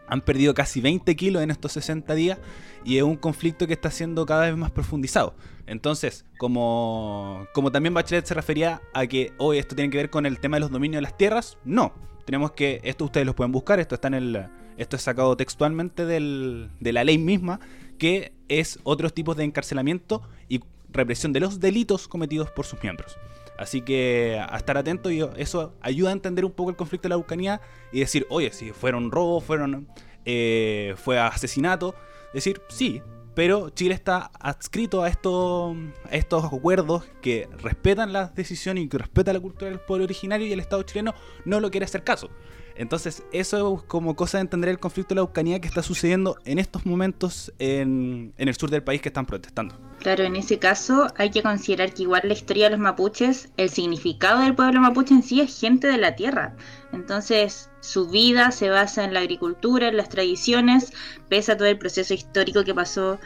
[0.09, 2.39] han perdido casi 20 kilos en estos 60 días
[2.85, 5.37] y es un conflicto que está siendo cada vez más profundizado.
[5.69, 10.27] Entonces, como, como también Bachelet se refería a que hoy esto tiene que ver con
[10.27, 11.93] el tema de los dominios de las tierras, no.
[12.25, 16.05] Tenemos que, esto ustedes lo pueden buscar, esto está en el, esto es sacado textualmente
[16.05, 17.61] de la ley misma,
[17.97, 23.19] que es otros tipos de encarcelamiento y represión de los delitos cometidos por sus miembros.
[23.59, 27.11] Así que a estar atento y eso ayuda a entender un poco el conflicto de
[27.11, 27.61] la Ucrania
[27.93, 29.89] y decir, oye, si fueron robos, fueron,
[30.25, 31.95] eh, fue asesinato,
[32.33, 33.03] decir, sí,
[33.35, 35.77] pero Chile está adscrito a estos,
[36.11, 40.53] estos acuerdos que respetan las decisiones y que respetan la cultura del pueblo originario y
[40.53, 42.31] el Estado chileno no lo quiere hacer caso.
[42.79, 46.37] Entonces, eso es como cosa de entender el conflicto de la Eucanía que está sucediendo
[46.45, 49.75] en estos momentos en, en, el sur del país que están protestando.
[49.99, 53.69] Claro, en ese caso hay que considerar que igual la historia de los mapuches, el
[53.69, 56.55] significado del pueblo mapuche en sí es gente de la tierra.
[56.93, 60.93] Entonces, su vida se basa en la agricultura, en las tradiciones,
[61.29, 63.19] pese a todo el proceso histórico que pasó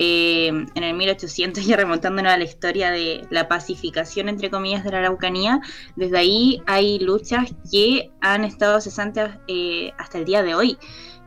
[0.00, 4.92] eh, en el 1800, ya remontándonos a la historia de la pacificación, entre comillas, de
[4.92, 5.60] la Araucanía,
[5.96, 10.78] desde ahí hay luchas que han estado cesantes eh, hasta el día de hoy,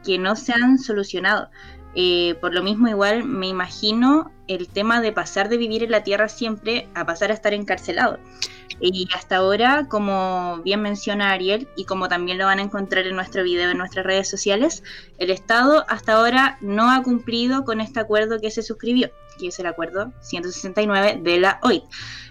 [0.06, 1.50] que no se han solucionado.
[1.96, 6.04] Eh, por lo mismo, igual me imagino el tema de pasar de vivir en la
[6.04, 8.20] tierra siempre a pasar a estar encarcelado.
[8.82, 13.16] Y hasta ahora, como bien menciona Ariel, y como también lo van a encontrar en
[13.16, 14.84] nuestro video en nuestras redes sociales,
[15.20, 19.60] el Estado hasta ahora no ha cumplido con este acuerdo que se suscribió, que es
[19.60, 21.84] el acuerdo 169 de la OIT.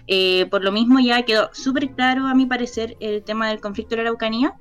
[0.07, 3.91] Eh, por lo mismo ya quedó súper claro, a mi parecer, el tema del conflicto
[3.91, 4.53] de la Araucanía.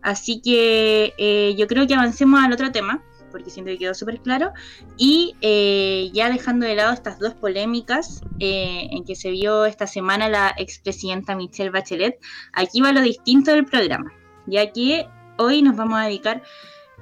[0.00, 3.02] Así que eh, yo creo que avancemos al otro tema,
[3.34, 4.52] porque siento que quedó súper claro.
[4.96, 9.88] Y eh, ya dejando de lado estas dos polémicas eh, en que se vio esta
[9.88, 12.20] semana la expresidenta Michelle Bachelet,
[12.52, 14.12] aquí va lo distinto del programa,
[14.46, 16.44] ya que hoy nos vamos a dedicar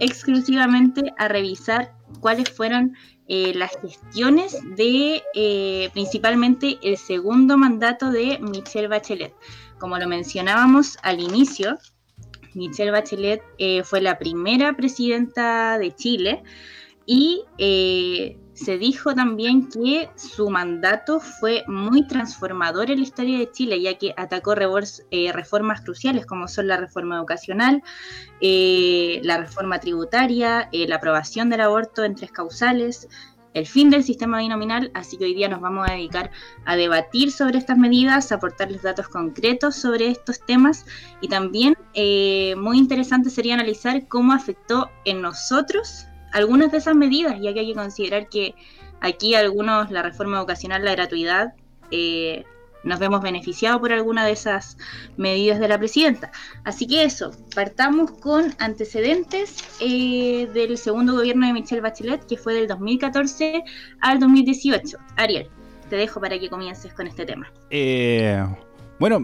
[0.01, 2.97] exclusivamente a revisar cuáles fueron
[3.29, 9.35] eh, las gestiones de principalmente el segundo mandato de Michelle Bachelet.
[9.79, 11.77] Como lo mencionábamos al inicio,
[12.55, 16.43] Michelle Bachelet eh, fue la primera presidenta de Chile
[17.07, 23.51] y eh, se dijo también que su mandato fue muy transformador en la historia de
[23.51, 27.83] Chile, ya que atacó eh, reformas cruciales como son la reforma educacional,
[28.41, 33.09] la reforma tributaria, la aprobación del aborto en tres causales,
[33.55, 36.31] el fin del sistema binominal, así que hoy día nos vamos a dedicar
[36.65, 40.87] a debatir sobre estas medidas, a aportarles datos concretos sobre estos temas
[41.21, 47.38] y también eh, muy interesante sería analizar cómo afectó en nosotros algunas de esas medidas,
[47.41, 48.55] ya que hay que considerar que
[49.01, 51.55] aquí algunos, la reforma educacional, la gratuidad,
[51.91, 52.45] eh,
[52.85, 54.77] nos vemos beneficiados por alguna de esas
[55.16, 56.31] medidas de la presidenta.
[56.64, 62.55] Así que eso, partamos con antecedentes eh, del segundo gobierno de Michelle Bachelet, que fue
[62.55, 63.64] del 2014
[64.01, 64.99] al 2018.
[65.16, 65.49] Ariel,
[65.88, 67.53] te dejo para que comiences con este tema.
[67.71, 68.45] Eh,
[68.99, 69.21] bueno,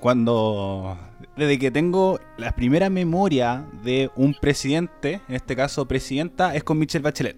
[0.00, 0.98] cuando
[1.36, 6.78] desde que tengo la primera memoria de un presidente, en este caso presidenta, es con
[6.78, 7.36] Michelle Bachelet.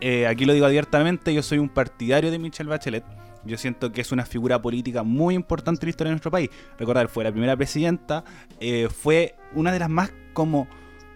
[0.00, 3.04] Eh, aquí lo digo abiertamente, yo soy un partidario de Michelle Bachelet
[3.44, 6.50] yo siento que es una figura política muy importante en la historia de nuestro país.
[6.78, 8.24] Recordar, fue la primera presidenta,
[8.60, 10.68] eh, fue una de las más como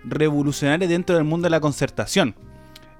[0.04, 2.34] revolucionarias dentro del mundo de la concertación.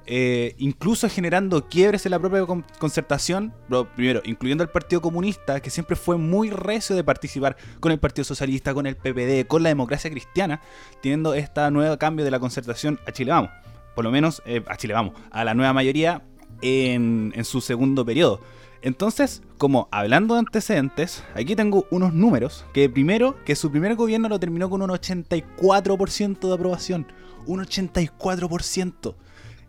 [0.09, 2.45] Eh, incluso generando quiebres en la propia
[2.79, 3.53] concertación,
[3.97, 8.25] primero, incluyendo el Partido Comunista, que siempre fue muy recio de participar con el Partido
[8.25, 10.61] Socialista, con el PPD, con la democracia cristiana,
[11.03, 13.51] teniendo este nuevo cambio de la concertación a Chile Vamos,
[13.97, 16.23] por lo menos eh, a Chile Vamos, a la nueva mayoría
[16.63, 18.41] en, en su segundo periodo.
[18.83, 24.29] Entonces, como hablando de antecedentes, aquí tengo unos números que primero, que su primer gobierno
[24.29, 27.07] lo terminó con un 84% de aprobación.
[27.47, 29.15] Un 84%.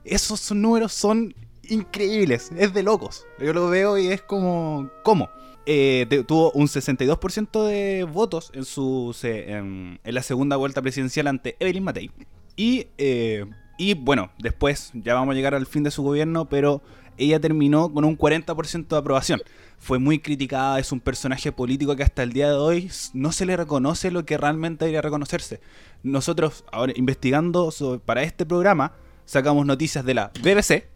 [0.03, 1.33] Esos números son
[1.69, 3.25] increíbles, es de locos.
[3.39, 5.29] Yo lo veo y es como, ¿cómo?
[5.65, 11.83] Eh, tuvo un 62% de votos en, su, en, la segunda vuelta presidencial ante Evelyn
[11.83, 12.09] Matei.
[12.55, 13.45] Y, eh,
[13.77, 16.81] y bueno, después ya vamos a llegar al fin de su gobierno, pero
[17.17, 19.41] ella terminó con un 40% de aprobación.
[19.77, 23.45] Fue muy criticada, es un personaje político que hasta el día de hoy no se
[23.45, 25.59] le reconoce lo que realmente debería reconocerse.
[26.03, 27.71] Nosotros, ahora investigando
[28.05, 28.93] para este programa,
[29.25, 30.87] sacamos noticias de la BBC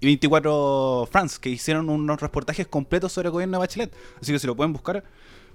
[0.00, 3.94] y 24 France, que hicieron unos reportajes completos sobre el gobierno de Bachelet.
[4.20, 5.04] Así que si lo pueden buscar,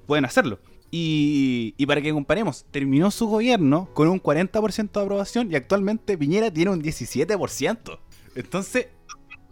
[0.05, 0.59] pueden hacerlo.
[0.89, 6.17] Y, y, para que comparemos, terminó su gobierno con un 40% de aprobación y actualmente
[6.17, 7.99] Piñera tiene un 17%.
[8.35, 8.87] Entonces,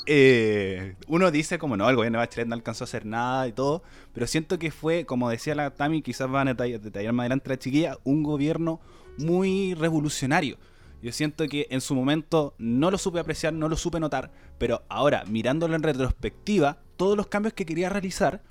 [0.06, 3.52] eh, uno dice como no, el gobierno de Bachelet no alcanzó a hacer nada y
[3.52, 7.50] todo, pero siento que fue, como decía la Tami, quizás van a detallar, más adelante
[7.50, 8.80] la chiquilla, un gobierno
[9.18, 10.58] muy revolucionario.
[11.02, 14.84] Yo siento que en su momento no lo supe apreciar, no lo supe notar, pero
[14.90, 18.42] ahora, mirándolo en retrospectiva, todos los cambios que quería realizar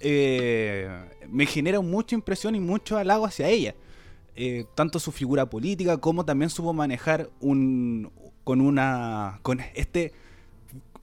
[0.00, 0.88] eh,
[1.28, 3.74] me generan mucha impresión y mucho halago hacia ella.
[4.34, 8.10] Eh, tanto su figura política como también supo manejar un
[8.44, 10.14] con una con este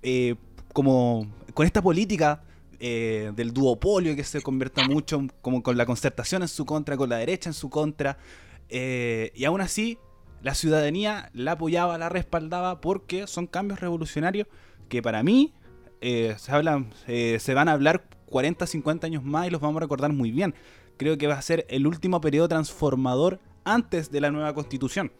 [0.02, 0.36] eh,
[0.74, 2.44] como con esta política
[2.80, 7.10] eh, del duopolio que se convierte mucho como con la concertación en su contra, con
[7.10, 8.18] la derecha en su contra,
[8.70, 9.98] eh, y aún así
[10.42, 14.48] la ciudadanía la apoyaba, la respaldaba porque son cambios revolucionarios
[14.88, 15.54] que para mí
[16.02, 20.14] se, hablan, se van a hablar 40, 50 años más y los vamos a recordar
[20.14, 20.56] muy bien.
[20.96, 25.12] Creo que va a ser el último periodo transformador antes de la nueva constitución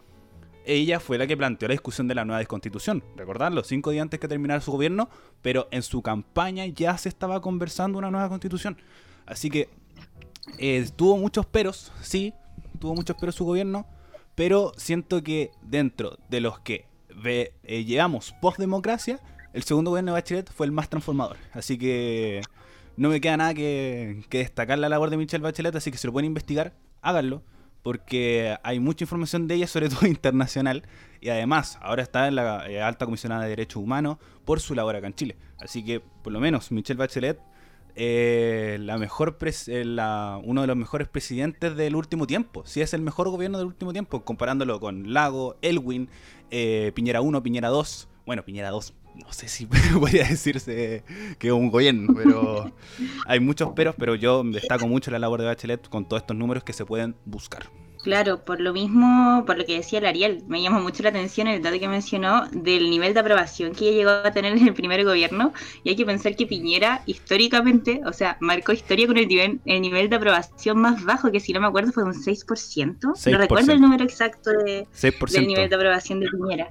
[0.64, 3.02] ella fue la que planteó la discusión de la nueva constitución.
[3.16, 5.08] Recordadlo, cinco días antes que terminara su gobierno,
[5.42, 8.76] pero en su campaña ya se estaba conversando una nueva constitución.
[9.26, 9.68] Así que
[10.58, 12.34] eh, tuvo muchos peros, sí,
[12.78, 13.86] tuvo muchos peros su gobierno,
[14.34, 19.20] pero siento que dentro de los que ve, eh, llevamos post-democracia,
[19.52, 21.36] el segundo gobierno de Bachelet fue el más transformador.
[21.52, 22.42] Así que
[22.96, 26.06] no me queda nada que, que destacar la labor de Michelle Bachelet, así que si
[26.06, 27.42] lo pueden investigar, háganlo
[27.82, 30.84] porque hay mucha información de ella, sobre todo internacional,
[31.20, 34.96] y además ahora está en la eh, alta comisionada de derechos humanos por su labor
[34.96, 35.36] acá en Chile.
[35.58, 37.38] Así que por lo menos Michelle Bachelet,
[37.96, 42.94] eh, la mejor eh, la, uno de los mejores presidentes del último tiempo, si es
[42.94, 46.08] el mejor gobierno del último tiempo, comparándolo con Lago, Elwin,
[46.94, 49.66] Piñera 1, Piñera 2, bueno, Piñera 2 no sé si
[50.00, 51.04] podría decirse
[51.38, 52.72] que es un gobierno, pero
[53.26, 56.64] hay muchos peros, pero yo destaco mucho la labor de Bachelet con todos estos números
[56.64, 57.70] que se pueden buscar.
[58.02, 61.48] Claro, por lo mismo, por lo que decía el Ariel, me llama mucho la atención
[61.48, 64.74] el dato que mencionó del nivel de aprobación que ella llegó a tener en el
[64.74, 65.52] primer gobierno.
[65.84, 69.82] Y hay que pensar que Piñera, históricamente, o sea, marcó historia con el nivel, el
[69.82, 73.30] nivel de aprobación más bajo, que si no me acuerdo fue un 6%.
[73.30, 74.86] No recuerdo el número exacto de,
[75.32, 76.70] del nivel de aprobación de Piñera.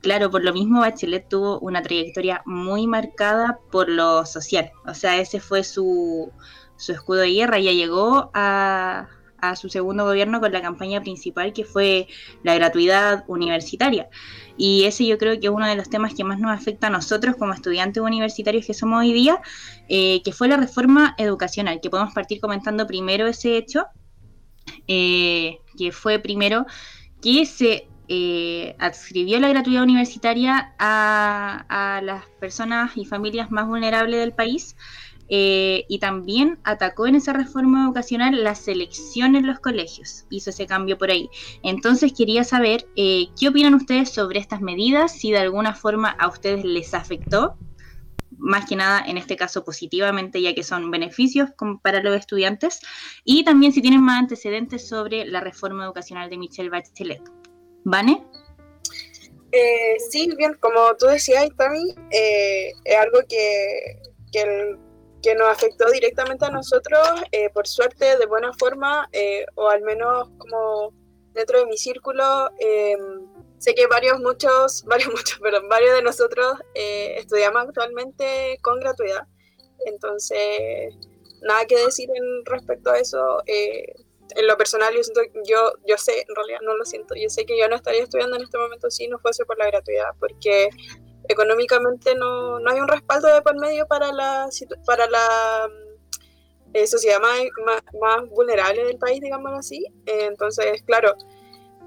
[0.00, 4.70] Claro, por lo mismo Bachelet tuvo una trayectoria muy marcada por lo social.
[4.86, 6.30] O sea, ese fue su,
[6.76, 7.58] su escudo de guerra.
[7.58, 9.08] Ella llegó a,
[9.40, 12.06] a su segundo gobierno con la campaña principal que fue
[12.44, 14.08] la gratuidad universitaria.
[14.56, 16.90] Y ese yo creo que es uno de los temas que más nos afecta a
[16.90, 19.40] nosotros como estudiantes universitarios que somos hoy día,
[19.88, 23.86] eh, que fue la reforma educacional, que podemos partir comentando primero ese hecho,
[24.86, 26.66] eh, que fue primero
[27.20, 34.32] que se eh, adscribió la gratuidad universitaria a, las personas y familias más vulnerables del
[34.32, 34.76] país
[35.28, 40.66] eh, y también atacó en esa reforma educacional la selección en los colegios, hizo ese
[40.66, 41.28] cambio por ahí.
[41.62, 46.28] Entonces quería saber eh, qué opinan ustedes sobre estas medidas, si de alguna forma a
[46.28, 47.56] ustedes les afectó,
[48.38, 51.50] más que nada en este caso positivamente, ya que son beneficios
[51.82, 52.80] para los estudiantes,
[53.24, 57.37] y también si tienen más antecedentes sobre la reforma educacional de Michelle Bachelet.
[57.84, 58.24] ¿Vane?
[59.52, 66.46] Eh, sí, bien, como tú decías, Tami, eh, es algo que, que, nos afectó directamente
[66.46, 67.00] a nosotros,
[67.32, 70.92] eh, por suerte, de buena forma, eh, o al menos como
[71.32, 72.50] dentro de mi círculo.
[73.58, 79.26] sé que varios, muchos, varios, muchos, perdón, varios de nosotros estudiamos actualmente con gratuidad.
[79.86, 80.94] Entonces,
[81.42, 83.42] nada que decir en respecto a eso
[84.34, 87.46] en lo personal yo siento, yo, yo sé, en realidad no lo siento, yo sé
[87.46, 90.68] que yo no estaría estudiando en este momento si no fuese por la gratuidad, porque
[91.28, 94.48] económicamente no, no hay un respaldo de por medio para la,
[94.86, 95.70] para la
[96.74, 97.40] eh, sociedad más,
[98.00, 99.84] más, vulnerable del país, digámoslo así.
[100.06, 101.14] entonces, claro,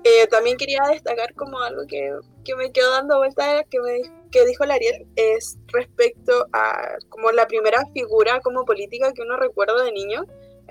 [0.04, 2.12] eh, también quería destacar como algo que,
[2.44, 4.02] que me quedó dando vuelta que, me,
[4.32, 9.84] que dijo Lariel, es respecto a como la primera figura como política que uno recuerda
[9.84, 10.26] de niño,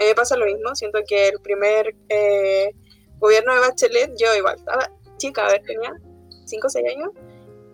[0.08, 2.72] me pasa lo mismo, siento que el primer eh,
[3.18, 5.92] gobierno de Bachelet, yo igual estaba chica, a ver, tenía
[6.46, 7.10] 5 o 6 años,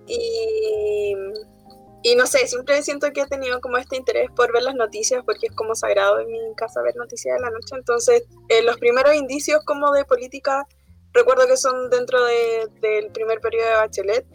[0.09, 1.15] y,
[2.03, 5.23] y no sé, siempre siento que he tenido como este interés por ver las noticias,
[5.25, 8.77] porque es como sagrado en mi casa ver noticias de la noche, entonces eh, los
[8.79, 10.67] primeros indicios como de política,
[11.13, 14.27] recuerdo que son dentro de, del primer periodo de Bachelet,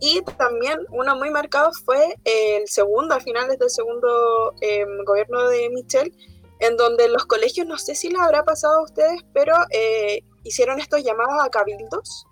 [0.00, 5.68] y también uno muy marcado fue el segundo, a finales del segundo eh, gobierno de
[5.68, 6.14] Michel,
[6.60, 10.78] en donde los colegios, no sé si les habrá pasado a ustedes, pero eh, hicieron
[10.78, 12.26] estos llamados a cabildos,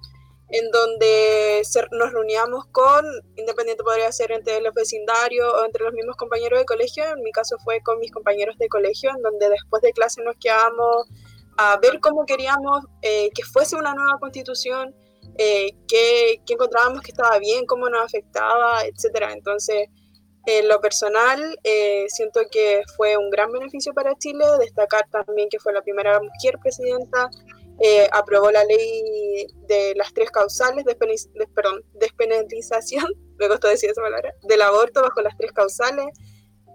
[0.51, 1.63] en donde
[1.93, 3.05] nos reuníamos con,
[3.37, 7.33] independiente podría ser entre el vecindario o entre los mismos compañeros de colegio, en mi
[7.33, 11.09] caso fue con mis compañeros de colegio, en donde después de clase nos quedábamos
[11.59, 14.95] a ver cómo queríamos eh, que fuese una nueva constitución,
[15.37, 19.33] eh, qué, qué, encontrábamos que estaba bien, cómo nos afectaba, etcétera.
[19.33, 19.89] Entonces,
[20.49, 25.59] en lo personal, eh, siento que fue un gran beneficio para Chile, destacar también que
[25.59, 27.29] fue la primera mujer presidenta,
[27.81, 34.01] eh, aprobó la ley de las tres causales, de, perdón, despenalización, me costó decir esa
[34.01, 36.07] palabra, del aborto bajo las tres causales,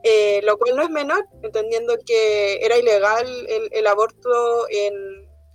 [0.04, 4.94] eh, lo cual no es menor, entendiendo que era ilegal el, el aborto en,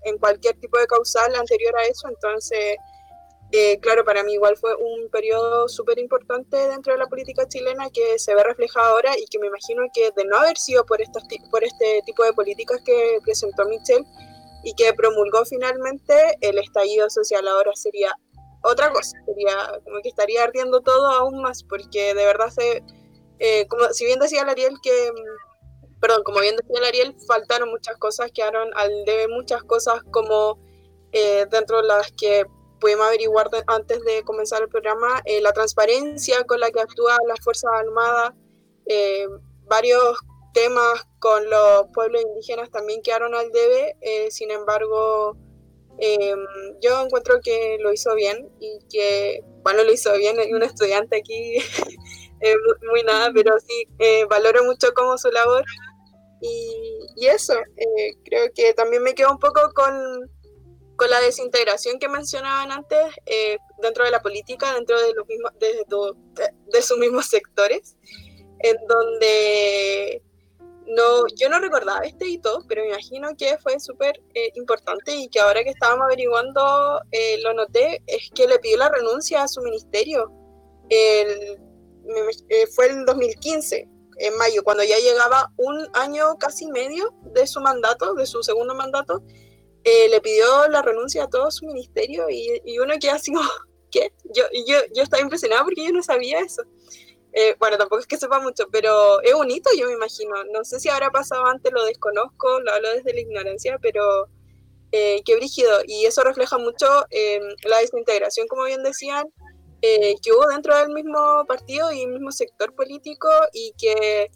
[0.05, 2.79] en, cualquier tipo de causal anterior a eso, entonces
[3.51, 7.89] eh, claro, para mí igual fue un periodo súper importante dentro de la política chilena
[7.89, 11.01] que se ve reflejado ahora y que me imagino que de no haber sido por,
[11.01, 14.05] estos, por este tipo de políticas que presentó Michelle
[14.65, 18.13] y que promulgó finalmente, el estallido social ahora sería
[18.63, 22.83] otra cosa, sería como que estaría ardiendo todo aún más, porque de verdad se,
[23.39, 25.11] eh, como si bien decía Ariel que,
[26.01, 30.59] perdón, como bien decía Ariel, faltaron muchas cosas, quedaron al debe muchas cosas como
[31.13, 32.45] eh, dentro de las que
[32.79, 37.41] pudimos averiguar antes de comenzar el programa, eh, la transparencia con la que actúa las
[37.41, 38.33] Fuerzas Armadas,
[38.87, 39.27] eh,
[39.67, 40.19] varios
[40.55, 45.37] temas con los pueblos indígenas también quedaron al debe, eh, sin embargo,
[45.99, 46.39] em,
[46.81, 51.19] yo encuentro que lo hizo bien y que, bueno, lo hizo bien, hay un estudiante
[51.19, 51.59] aquí,
[52.93, 53.87] muy nada, pero sí,
[54.31, 55.65] valoro mucho como su labor.
[56.41, 57.55] Y, y eso,
[58.25, 60.31] creo que también me quedo un poco con,
[60.99, 65.53] con la desintegración que mencionaban antes eh, dentro de la política, dentro de, los mismos,
[65.61, 65.87] de,
[66.73, 67.97] de, sus mismos sectores,
[68.59, 70.21] en donde
[70.89, 75.29] no, yo no recordaba este hito, pero me imagino que fue súper eh, importante y
[75.29, 79.49] que ahora que estábamos averiguando eh, lo noté, es que le pidió la renuncia a
[79.49, 80.33] su ministerio.
[80.89, 81.61] El,
[82.75, 88.15] fue en 2015, en mayo, cuando ya llegaba un año casi medio de su mandato,
[88.15, 89.23] de su segundo mandato,
[89.91, 93.33] eh, le pidió la renuncia a todo su ministerio y, y uno queda así
[93.91, 94.13] ¿qué?
[94.35, 96.63] Yo, yo, yo estaba impresionada porque yo no sabía eso.
[97.33, 100.45] Eh, bueno, tampoco es que sepa mucho, pero es bonito, yo me imagino.
[100.53, 104.29] No sé si habrá pasado antes, lo desconozco, lo hablo desde la ignorancia, pero
[104.93, 105.81] eh, qué brígido.
[105.87, 106.87] Y eso refleja mucho
[107.65, 109.25] la desintegración, como bien decían,
[109.81, 114.31] que hubo dentro del mismo partido y mismo sector político y que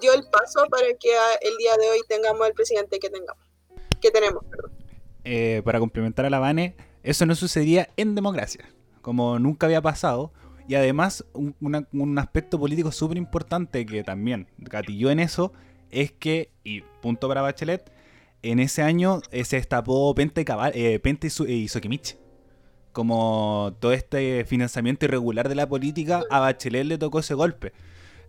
[0.00, 3.41] dio el paso para que el día de hoy tengamos el presidente que tengamos
[4.02, 4.44] que tenemos.
[5.24, 8.68] Eh, para complementar a la Vane, eso no sucedía en democracia,
[9.00, 10.32] como nunca había pasado.
[10.68, 15.52] Y además, un, aspecto político súper importante que también gatilló en eso
[15.90, 17.92] es que, y punto para Bachelet,
[18.42, 20.44] en ese año eh, se destapó Pente, y,
[20.78, 22.16] eh, Pente y, Sokimich.
[22.92, 27.72] como todo este financiamiento irregular de la política, a Bachelet le tocó ese golpe.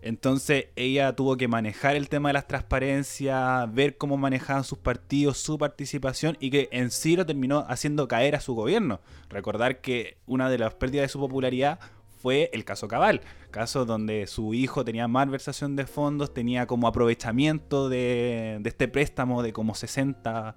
[0.04, 5.38] Entonces ella tuvo que manejar el tema de las transparencias, ver cómo manejaban sus partidos,
[5.38, 9.00] su participación y que en sí lo terminó haciendo caer a su gobierno.
[9.30, 11.80] Recordar que una de las pérdidas de su popularidad
[12.20, 17.88] fue el caso Cabal, caso donde su hijo tenía malversación de fondos, tenía como aprovechamiento
[17.88, 20.54] de, este préstamo de como 60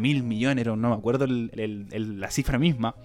[0.00, 2.96] mil millones, no me acuerdo la cifra misma,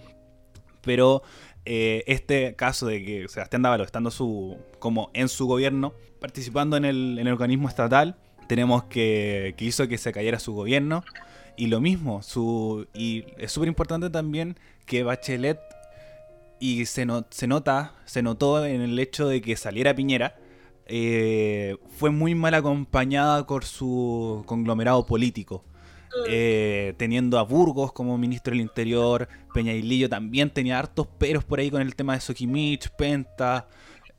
[0.81, 1.23] pero
[1.65, 6.85] eh, este caso de que Sebastián Dávalo, estando su, como en su gobierno, participando en
[6.85, 8.17] el, organismo estatal,
[8.47, 11.03] tenemos que, que, hizo que se cayera su gobierno.
[11.57, 15.59] Y lo mismo, su, y es súper importante también que Bachelet,
[16.59, 20.35] y se, se nota, se notó en el hecho de que saliera Piñera,
[20.85, 25.63] eh, fue muy mal acompañada por su conglomerado político.
[26.27, 31.71] Eh, teniendo a Burgos como ministro del Interior, Peñailillo también tenía hartos peros por ahí
[31.71, 33.67] con el tema de Sokimich, Penta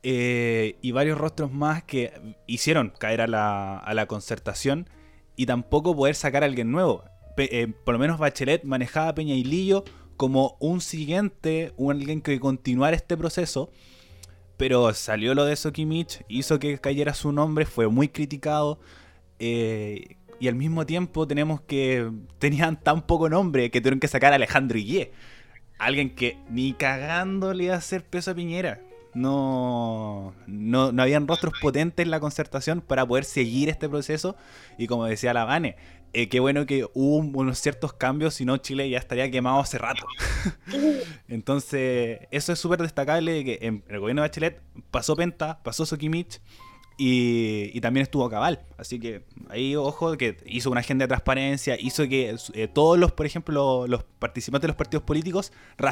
[0.01, 2.13] eh, y varios rostros más que
[2.47, 4.89] hicieron caer a la, a la concertación
[5.35, 7.03] y tampoco poder sacar a alguien nuevo.
[7.37, 9.83] Eh, por lo menos Bachelet manejaba a Peñailillo
[10.17, 13.71] como un siguiente, un alguien que continuara este proceso.
[14.57, 18.79] Pero salió lo de Sokimich, hizo que cayera su nombre, fue muy criticado.
[19.39, 24.33] Eh, y al mismo tiempo tenemos que tenían tan poco nombre que tuvieron que sacar
[24.33, 25.11] a Alejandro Igué.
[25.79, 28.81] Alguien que ni cagando le iba a hacer peso a Piñera.
[29.13, 34.35] No, no, no habían rostros potentes en la concertación para poder seguir este proceso.
[34.77, 35.75] Y como decía la Vane,
[36.13, 39.79] eh, qué bueno que hubo unos ciertos cambios, si no Chile ya estaría quemado hace
[39.79, 40.05] rato.
[41.27, 44.61] Entonces, eso es súper destacable de que en el gobierno de Bachelet
[44.91, 46.39] pasó Penta, pasó Sokimich
[46.97, 48.61] y, también estuvo Cabal.
[48.77, 53.11] Así que ahí, ojo, que hizo una agenda de transparencia, hizo que eh, todos los,
[53.11, 55.51] por ejemplo, los, participantes de los partidos políticos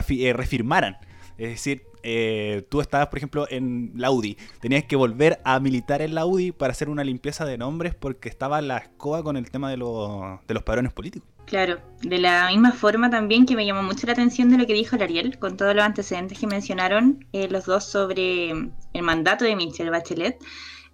[0.10, 0.98] eh, refirmaran.
[1.38, 4.38] Es decir, eh, tú estabas, por ejemplo, en la UDI.
[4.60, 8.30] Tenías que volver a militar en la UDI para hacer una limpieza de nombres porque
[8.30, 11.28] estaba la escoba con el tema de, de los padrones políticos.
[11.46, 14.74] Claro, de la misma forma también que me llamó mucho la atención de lo que
[14.74, 19.56] dijo el Ariel, con todos los antecedentes que mencionaron los dos sobre el mandato de
[19.56, 20.38] Michelle Bachelet.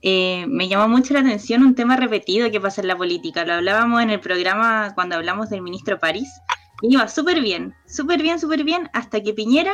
[0.02, 3.46] Eh, me llamó mucho la atención un tema repetido que pasa en la política.
[3.46, 6.30] Lo hablábamos en el programa cuando hablamos del ministro París.
[6.82, 9.74] iba súper bien, súper bien, súper bien, hasta que Piñera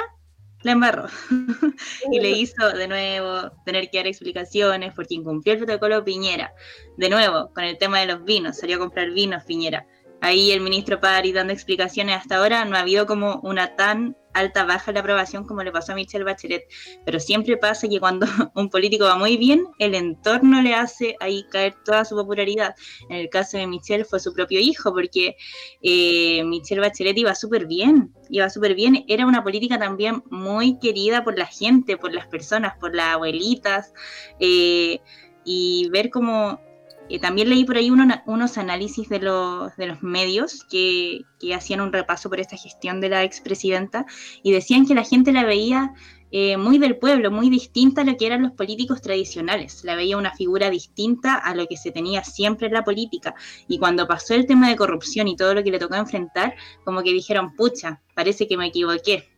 [0.63, 1.07] la embarró.
[2.11, 6.53] y le hizo de nuevo tener que dar explicaciones porque incumplió el protocolo Piñera.
[6.97, 9.85] De nuevo, con el tema de los vinos, salió a comprar vinos Piñera.
[10.23, 14.63] Ahí el ministro París dando explicaciones hasta ahora, no ha habido como una tan alta
[14.63, 16.63] baja la aprobación como le pasó a Michelle Bachelet,
[17.05, 21.45] pero siempre pasa que cuando un político va muy bien, el entorno le hace ahí
[21.51, 22.73] caer toda su popularidad.
[23.09, 25.35] En el caso de Michelle fue su propio hijo, porque
[25.81, 31.25] eh, Michelle Bachelet iba súper bien, iba súper bien, era una política también muy querida
[31.25, 33.91] por la gente, por las personas, por las abuelitas,
[34.39, 35.01] eh,
[35.43, 36.61] y ver cómo
[37.09, 41.21] eh, también leí por ahí unos análisis de los, de los medios que,
[41.53, 44.05] hacían un repaso por esta gestión de la expresidenta
[44.43, 45.93] y decían que la gente la veía
[46.31, 49.83] eh, muy del pueblo, muy distinta a lo que eran los políticos tradicionales.
[49.83, 53.35] La veía una figura distinta a lo que se tenía siempre en la política.
[53.67, 57.03] Y cuando pasó el tema de corrupción y todo lo que le tocó enfrentar, como
[57.03, 59.32] que dijeron, pucha, parece que me equivoqué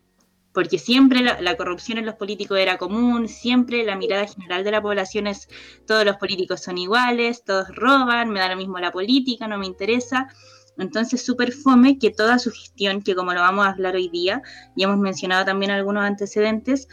[0.55, 4.81] porque siempre la, corrupción en los políticos era común, siempre la mirada general de la
[4.81, 5.49] población es
[5.85, 9.65] todos los políticos son iguales, todos roban, me da lo mismo la política, no me
[9.65, 10.29] interesa.
[10.77, 14.41] Entonces, súper fome que toda su gestión, que como lo vamos a hablar hoy día,
[14.77, 16.87] y hemos mencionado también algunos antecedentes,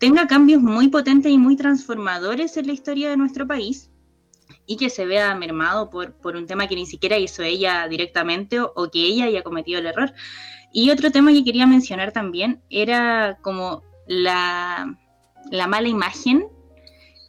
[0.00, 3.90] tenga cambios muy potentes y muy transformadores en la historia de nuestro país
[4.66, 8.60] y que se vea mermado por, por un tema que ni siquiera hizo ella directamente
[8.60, 10.12] o, o que ella haya cometido el error.
[10.72, 14.96] Y otro tema que quería mencionar también era como la,
[15.50, 16.46] mala imagen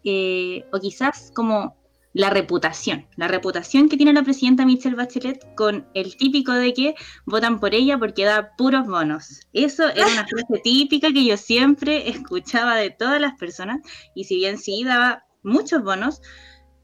[0.03, 1.79] eh, o quizás como
[2.13, 6.95] la reputación, la reputación que tiene la presidenta Michelle Bachelet con el típico de que
[7.25, 9.41] votan por ella porque da puros bonos.
[9.53, 13.79] Eso era una frase típica que yo siempre escuchaba de todas las personas
[14.15, 16.21] y si bien sí daba muchos bonos,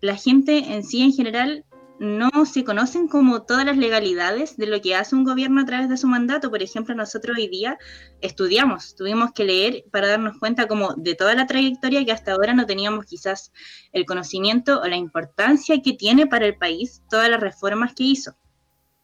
[0.02, 1.66] la gente en sí en general
[2.00, 5.90] no se conocen como todas las legalidades de lo que hace un gobierno a través
[5.90, 6.50] de su mandato.
[6.50, 7.78] Por ejemplo, nosotros hoy día
[8.22, 12.54] estudiamos, tuvimos que leer para darnos cuenta como de toda la trayectoria que hasta ahora
[12.54, 13.52] no teníamos quizás
[13.94, 18.36] el conocimiento o la importancia que tiene para el país todas las reformas que hizo.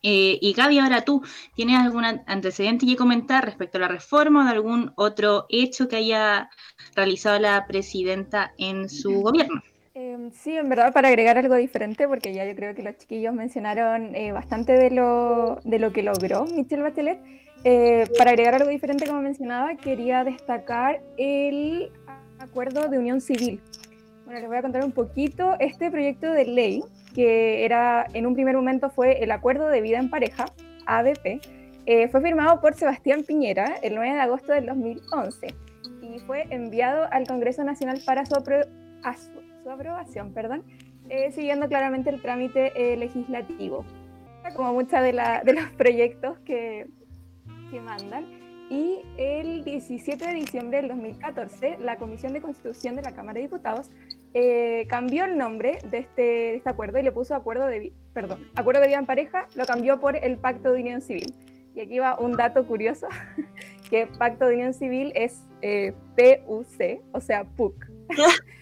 [0.03, 1.21] Eh, y Gaby, ahora tú,
[1.55, 5.97] ¿tienes algún antecedente que comentar respecto a la reforma o de algún otro hecho que
[5.97, 6.49] haya
[6.95, 9.61] realizado la presidenta en su gobierno?
[10.21, 13.33] Em, sí, en verdad, para agregar algo diferente, porque ya yo creo que los chiquillos
[13.33, 17.19] mencionaron eh, bastante de lo, de lo que logró Michelle Bachelet.
[17.63, 21.91] Eh, para agregar algo diferente, como mencionaba, quería destacar el
[22.39, 23.61] acuerdo de unión civil.
[24.25, 25.55] Bueno, les voy a contar un poquito.
[25.59, 29.99] Este proyecto de ley, que era en un primer momento fue el Acuerdo de Vida
[29.99, 30.45] en Pareja,
[30.85, 31.41] ADP,
[31.85, 35.47] eh, fue firmado por Sebastián Piñera el 9 de agosto del 2011
[36.01, 40.63] y fue enviado al Congreso Nacional para su, su, aprobación, perdón,
[41.09, 43.85] eh, siguiendo claramente el trámite eh, legislativo,
[44.55, 46.87] como muchos de, de, los proyectos que,
[47.69, 48.25] que mandan.
[48.69, 53.41] Y el 17 de diciembre del 2014, la Comisión de Constitución de la Cámara de
[53.41, 53.89] Diputados
[54.33, 58.47] eh, cambió el nombre de este, de este, acuerdo y le puso acuerdo de, perdón,
[58.55, 61.35] acuerdo de vida en pareja, lo cambió por el Pacto de Unión Civil.
[61.75, 63.07] Y aquí va un dato curioso,
[63.89, 65.41] que Pacto de Unión Civil es
[66.15, 67.75] PUC, o sea, PUC.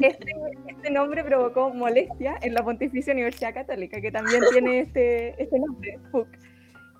[0.00, 0.32] este,
[0.68, 5.98] este, nombre provocó molestia en la Pontificia Universidad Católica, que también tiene este, este nombre,
[6.10, 6.28] PUC.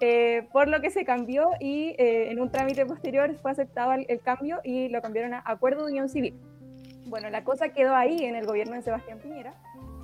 [0.00, 4.20] Eh, por lo que se cambió y eh, en un trámite posterior fue aceptado el,
[4.20, 6.34] cambio y lo cambiaron a Acuerdo de Unión Civil.
[7.06, 9.54] Bueno, la cosa quedó ahí en el gobierno de Sebastián Piñera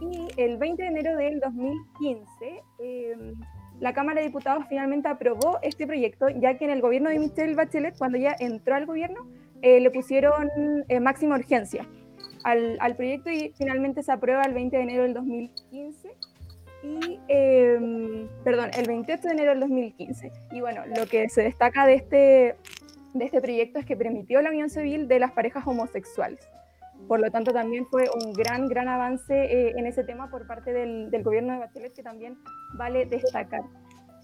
[0.00, 3.34] y el 20 de enero del 2015 em,
[3.80, 7.54] la Cámara de Diputados finalmente aprobó este proyecto, ya que en el gobierno de Michelle
[7.54, 9.26] Bachelet, cuando ya entró al gobierno,
[9.62, 10.48] eh, le pusieron
[11.00, 11.86] máxima urgencia
[12.44, 16.10] al, al proyecto y finalmente se aprueba el 20 de enero del 2015
[16.82, 20.32] y, em, perdón, el 28 de enero del 2015.
[20.52, 22.56] Y bueno, lo que se destaca de este,
[23.14, 26.40] de este proyecto es que permitió la unión civil de las parejas homosexuales.
[27.08, 30.72] Por lo tanto, también fue un gran, gran avance eh, en ese tema por parte
[30.72, 32.36] del, del, gobierno de Bachelet que también
[32.74, 33.62] vale destacar.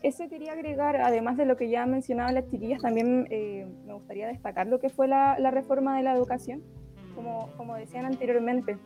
[0.02, 4.28] Eso quería agregar, además de lo que ya mencionaban las chiquillas, también eh, me gustaría
[4.28, 6.62] destacar lo que fue la, la reforma de la educación.
[7.16, 8.78] Como, como decían anteriormente,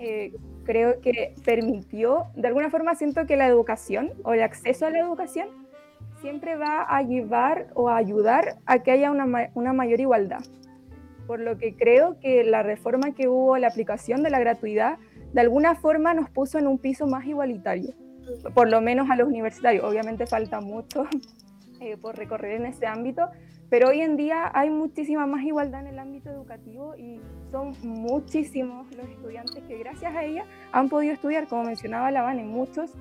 [0.00, 0.32] eh,
[0.64, 4.98] creo que permitió, de alguna forma siento que la educación o el acceso a la
[4.98, 5.48] educación
[6.20, 10.40] siempre va a llevar o a ayudar a que haya una, una mayor igualdad.
[11.26, 14.98] Por lo que creo que la reforma que hubo, la aplicación de la gratuidad,
[15.32, 17.92] de alguna forma nos puso en un piso más igualitario,
[18.54, 19.84] por lo menos a los universitarios.
[19.84, 21.06] Obviamente falta mucho
[21.80, 23.28] eh, por recorrer en ese ámbito,
[23.70, 28.90] pero hoy en día hay muchísima más igualdad en el ámbito educativo y son muchísimos
[28.94, 32.92] los estudiantes que gracias a ella han podido estudiar, como mencionaba la Vane, muchos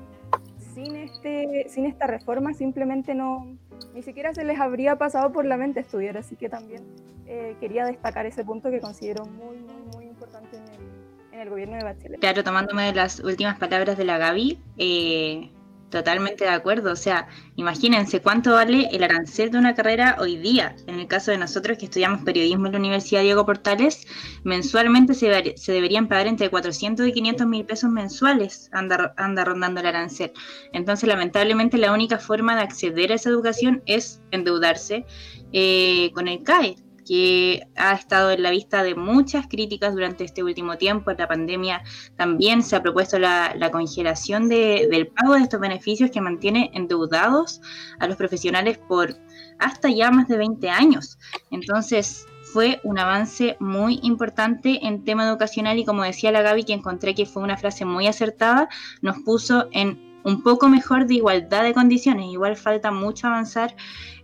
[0.74, 3.57] sin, este, sin esta reforma simplemente no,
[3.93, 6.84] ni siquiera se les habría pasado por la mente estudiar, así que también
[7.26, 11.49] eh, quería destacar ese punto que considero muy, muy, muy importante en el, en el
[11.49, 12.20] gobierno de Bachelet.
[12.20, 15.49] Claro, tomándome las últimas palabras de la Gaby, eh,
[15.89, 16.91] Totalmente de acuerdo.
[16.91, 20.75] O sea, imagínense cuánto vale el arancel de una carrera hoy día.
[20.85, 24.05] En el caso de nosotros que estudiamos periodismo en la Universidad Diego Portales,
[24.43, 25.27] mensualmente se,
[25.71, 30.33] deberían pagar entre 400 y 500 mil pesos mensuales, anda, anda rondando el arancel.
[30.73, 35.05] Entonces, lamentablemente, la única forma de acceder a esa educación es endeudarse
[35.53, 36.75] eh, con el CAE
[37.07, 41.11] que ha estado en la vista de muchas críticas durante este último tiempo.
[41.11, 41.83] En la pandemia
[42.17, 47.61] también se ha propuesto la, congelación del pago de estos beneficios que mantiene endeudados
[47.99, 49.15] a los profesionales por
[49.59, 51.17] hasta ya más de 20 años.
[51.51, 56.73] Entonces, fue un avance muy importante en tema educacional y como decía la Gaby, que
[56.73, 58.69] encontré que fue una frase muy acertada,
[59.01, 62.25] nos puso en un poco mejor de igualdad de condiciones.
[62.30, 63.73] Igual falta mucho avanzar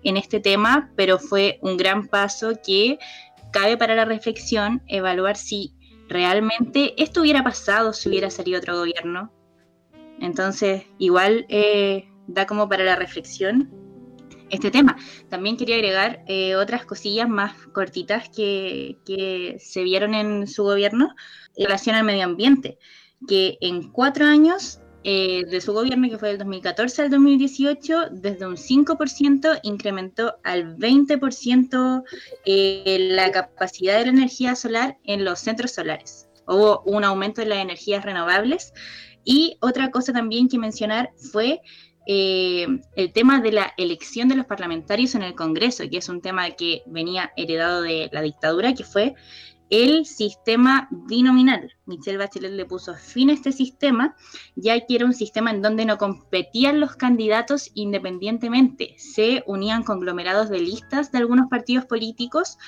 [0.04, 3.00] en este tema, pero fue un gran paso que
[3.54, 5.74] cabe para la reflexión evaluar si
[6.10, 9.32] realmente esto hubiera pasado si hubiera salido otro gobierno.
[10.20, 13.72] Entonces, igual eh, da como para la reflexión
[14.50, 14.98] este tema.
[15.30, 21.16] También quería agregar eh, otras cosillas más cortitas que, que se vieron en su gobierno
[21.56, 22.78] en relación al medio ambiente,
[23.26, 28.48] que en cuatro años eh, de su gobierno, que fue del 2014 al 2018, desde
[28.48, 32.04] un 5% incrementó al 20%
[32.46, 36.28] eh, la capacidad de la energía solar en los centros solares.
[36.48, 38.74] Hubo un aumento de las energías renovables.
[39.26, 41.62] Y otra cosa también que mencionar fue
[42.06, 46.22] eh, el tema de la elección de los parlamentarios en el Congreso, que es un
[46.22, 49.16] tema que venía heredado de la dictadura, que fue
[49.74, 51.74] el sistema binominal.
[51.88, 54.16] Michelle Bachelet le puso fin a este sistema,
[54.56, 60.50] ya que era un sistema en donde no competían los candidatos independientemente, se unían conglomerados
[60.50, 62.60] de listas de algunos partidos políticos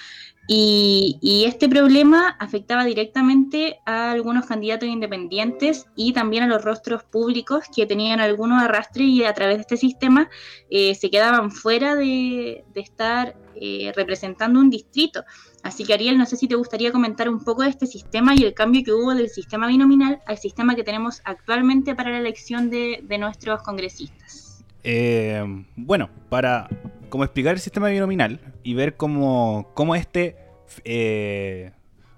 [0.47, 7.65] y, este problema afectaba directamente a algunos candidatos independientes y también a los rostros públicos
[7.75, 10.27] que tenían algunos arrastres y a través de este sistema
[10.71, 15.23] eh, se quedaban fuera de estar eh, representando un distrito.
[15.63, 18.43] Así que Ariel, no sé si te gustaría comentar un poco de este sistema y
[18.43, 22.69] el cambio que hubo del sistema binominal al sistema que tenemos actualmente para la elección
[22.69, 24.63] de, nuestros congresistas.
[24.83, 25.43] Eh,
[25.75, 26.67] bueno, para
[27.09, 30.35] como explicar el sistema binominal y ver cómo, cómo este
[30.83, 31.71] eh,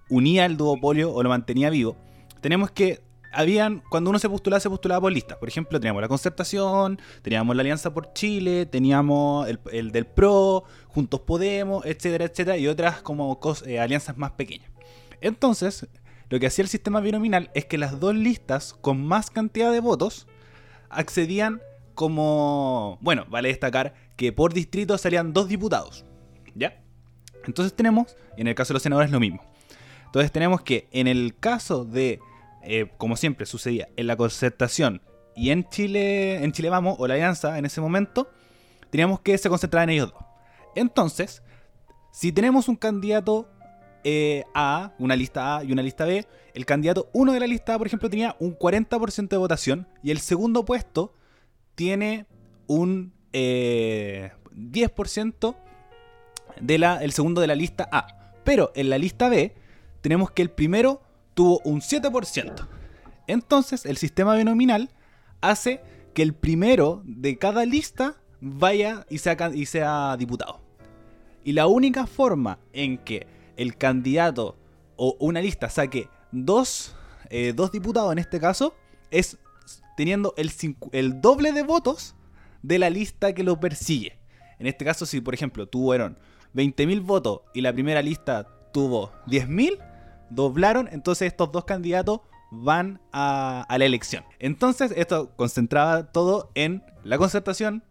[0.09, 1.95] unía el duopolio o lo mantenía vivo,
[2.41, 3.01] tenemos que
[3.38, 5.38] habían, cuando uno se postulaba, se postulaba por listas.
[5.38, 11.19] Por ejemplo, teníamos la concertación, teníamos la Alianza por Chile, teníamos el, del PRO, Juntos
[11.21, 14.71] Podemos, etcétera, etcétera, y otras como eh, alianzas más pequeñas.
[15.21, 15.88] Entonces,
[16.29, 19.81] lo que hacía el sistema binominal es que las dos listas con más cantidad de
[19.81, 20.25] votos
[20.89, 21.61] accedían
[21.93, 22.97] como...
[23.01, 26.05] Bueno, vale destacar que por distrito salían dos diputados.
[26.55, 26.81] ¿Ya?
[27.45, 29.43] Entonces tenemos, y en el caso de los senadores lo mismo.
[30.05, 32.19] Entonces tenemos que en el caso de
[32.70, 35.01] eh, como siempre sucedía en la concertación
[35.38, 38.30] y en Chile, en Chile Vamos, o la Alianza en ese momento,
[38.89, 40.22] teníamos que se concentrar en ellos dos.
[40.76, 41.43] Entonces,
[42.11, 43.47] si tenemos un candidato
[44.03, 47.76] eh, A, una lista A y una lista B, el candidato 1 de la lista
[47.76, 51.13] A, por ejemplo, tenía un 40% de votación y el segundo puesto
[51.76, 52.26] tiene
[52.65, 54.32] un 10% eh,
[56.59, 58.34] de la, el segundo de la lista A.
[58.43, 59.55] Pero en la lista B
[60.01, 61.01] tenemos que el primero
[61.38, 62.67] tuvo un 7%.
[63.27, 64.89] Entonces, el sistema binominal
[65.39, 65.81] hace
[66.15, 70.61] que el primero de cada lista vaya y sea, y sea diputado.
[71.43, 74.57] Y la única forma en que el candidato
[74.95, 76.95] o una lista saque dos,
[77.29, 78.73] eh, dos diputados en este caso
[79.11, 79.38] es
[79.95, 80.51] teniendo el,
[80.91, 82.15] el doble de votos
[82.63, 84.17] de la lista que lo persigue.
[84.57, 86.17] En este caso, si por ejemplo tuvieron
[86.55, 89.96] 20.000 votos y la primera lista tuvo 10.000,
[90.30, 92.21] doblaron, entonces estos dos candidatos
[92.51, 94.23] van a, la elección.
[94.39, 97.84] Entonces esto concentraba todo en la concertación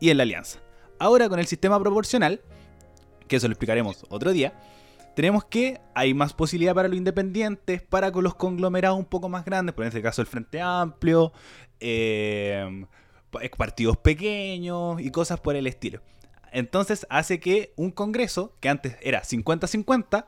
[0.00, 0.60] y en la alianza.
[0.98, 2.40] Ahora con el sistema proporcional,
[3.28, 4.54] que eso lo explicaremos otro día,
[5.14, 9.44] tenemos que hay más posibilidad para los independientes, para con los conglomerados un poco más
[9.44, 11.32] grandes, por en este caso el Frente Amplio,
[11.80, 12.86] eh,
[13.56, 16.00] partidos pequeños y cosas por el estilo.
[16.52, 20.26] Entonces hace que un Congreso, que antes era 50-50,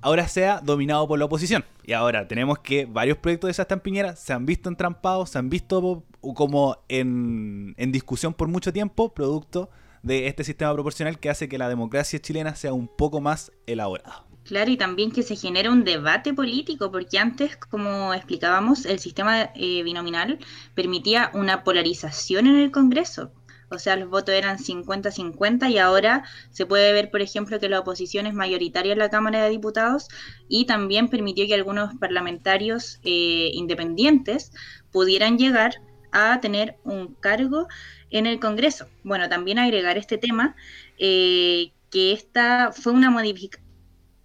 [0.00, 1.64] ahora sea dominado por la oposición.
[1.84, 5.48] Y ahora tenemos que varios proyectos de esa Piñera se han visto entrampados, se han
[5.50, 9.70] visto como en, en discusión por mucho tiempo, producto
[10.02, 14.24] de este sistema proporcional que hace que la democracia chilena sea un poco más elaborada.
[14.44, 19.50] Claro, y también que se genera un debate político, porque antes, como explicábamos, el sistema
[19.54, 20.38] eh, binominal
[20.74, 23.30] permitía una polarización en el Congreso
[23.70, 27.80] o sea, los votos eran 50-50 y ahora se puede ver, por ejemplo, que la
[27.80, 30.08] oposición es mayoritaria en la Cámara de Diputados
[30.48, 34.52] y también permitió que algunos parlamentarios eh, independientes
[34.90, 37.68] pudieran llegar a tener un cargo
[38.10, 38.86] en el Congreso.
[39.04, 40.56] Bueno, también agregar este tema,
[40.98, 43.68] eh, que esta fue una modificación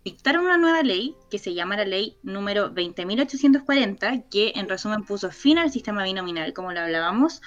[0.03, 5.31] dictaron una nueva ley que se llama la ley número 20.840, que en resumen puso
[5.31, 7.41] fin al sistema binominal, como lo hablábamos,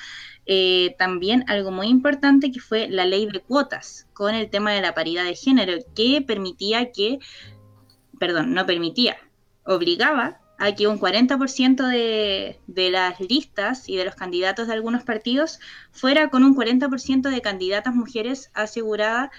[0.47, 4.81] eh, también algo muy importante que fue la ley de cuotas con el tema de
[4.81, 7.19] la paridad de género, que permitía que,
[8.19, 9.17] perdón, no permitía,
[9.65, 15.03] obligaba a que un 40% de, de las listas y de los candidatos de algunos
[15.03, 15.59] partidos
[15.91, 19.31] fuera con un 40% de candidatas mujeres asegurada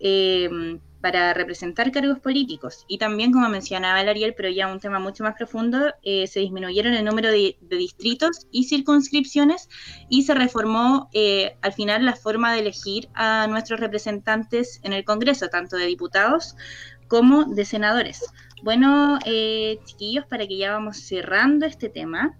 [0.00, 2.86] eh, para representar cargos políticos.
[2.88, 6.40] Y también, como mencionaba el Ariel, pero ya un tema mucho más profundo, eh, se
[6.40, 9.68] disminuyeron el número de, distritos y circunscripciones
[10.08, 15.04] y se reformó eh, al final la forma de elegir a nuestros representantes en el
[15.04, 16.56] Congreso, tanto de diputados
[17.06, 18.24] como de senadores.
[18.62, 22.34] Bueno, eh, chiquillos, para que ya vamos cerrando este tema.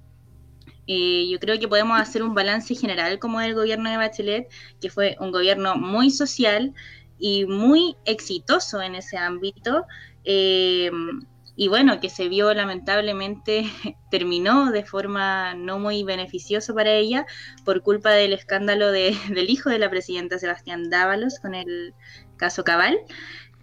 [0.86, 4.48] yo creo que podemos hacer un balance general como del gobierno de Bachelet,
[4.80, 6.72] que fue un gobierno muy social,
[7.24, 9.86] y muy exitoso en ese ámbito.
[10.24, 10.90] Eh,
[11.56, 13.64] y bueno, que se vio lamentablemente,
[14.10, 17.24] terminó de forma no muy beneficiosa para ella
[17.64, 21.94] por culpa del escándalo de, del hijo de la presidenta Sebastián Dávalos con el
[22.36, 22.98] caso Cabal.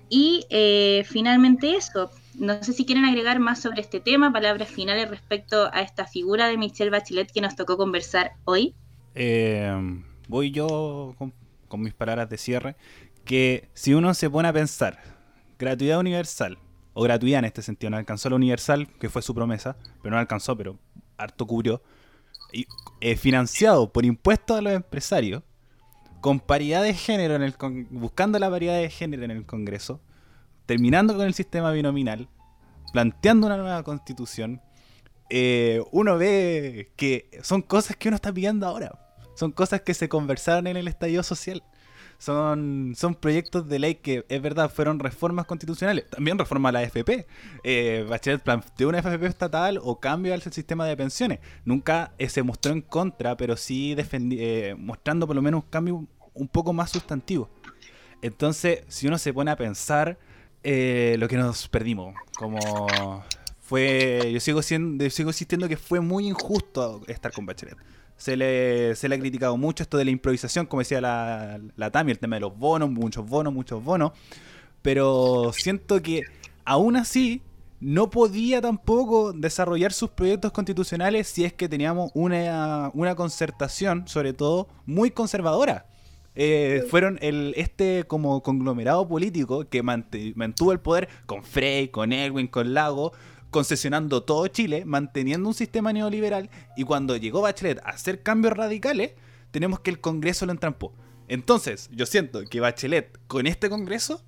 [0.10, 5.08] Y eh, finalmente eso, no sé si quieren agregar más sobre este tema, palabras finales
[5.08, 8.74] respecto a esta figura de Michelle Bachelet que nos tocó conversar hoy.
[9.14, 9.72] Eh,
[10.28, 11.16] voy yo
[11.68, 12.76] con mis palabras de cierre,
[13.26, 15.00] que si uno se pone a pensar,
[15.58, 16.58] gratuidad universal,
[16.94, 20.20] o gratuidad en este sentido, no alcanzó la universal, que fue su promesa, pero no
[20.20, 20.80] alcanzó, pero
[21.18, 21.82] harto cubrió,
[22.52, 22.68] y,
[23.00, 25.44] eh, financiado por impuestos a los empresarios,
[26.20, 27.56] con paridad de género, en el
[27.90, 30.02] buscando la paridad de género en el Congreso,
[30.66, 32.30] terminando con el sistema binominal,
[32.94, 34.62] planteando una nueva constitución,
[35.30, 38.92] eh, uno ve que son cosas que uno está pidiendo ahora.
[39.36, 41.64] Son cosas que se conversaron en el estallido social
[42.22, 46.08] son, son proyectos de ley que, es verdad, fueron reformas constitucionales.
[46.08, 47.26] También reforma a la AFP.
[47.64, 51.40] Eh, Bachelet planteó una AFP estatal o cambio al sistema de pensiones.
[51.66, 56.06] Nunca eh, se mostró en contra, pero sí eh, mostrando por lo menos un cambio
[56.36, 57.50] un poco más sustantivo.
[58.22, 60.20] Entonces, si uno se pone a pensar
[60.64, 62.60] eh, lo que nos perdimos, como
[63.62, 67.80] fue, yo sigo siendo, sigo insistiendo que fue muy injusto estar con Bachelet
[68.22, 71.90] se le, se le ha criticado mucho esto de la improvisación, como decía la, la
[71.90, 74.12] Tami, el tema de los bonos, muchos bonos, muchos bonos.
[74.84, 76.22] Pero siento que
[76.64, 77.42] aún así
[77.80, 84.34] no podía tampoco desarrollar sus proyectos constitucionales si es que teníamos una, una concertación, sobre
[84.34, 85.88] todo, muy conservadora.
[86.36, 92.46] Eh, fueron el, este como conglomerado político que mantuvo el poder con Frey, con Edwin,
[92.46, 93.14] con Lago,
[93.52, 99.12] concesionando todo Chile, manteniendo un sistema neoliberal, y cuando llegó Bachelet a hacer cambios radicales,
[99.52, 100.94] tenemos que el Congreso lo entrampó.
[101.28, 104.24] Entonces, yo siento que Bachelet con este Congreso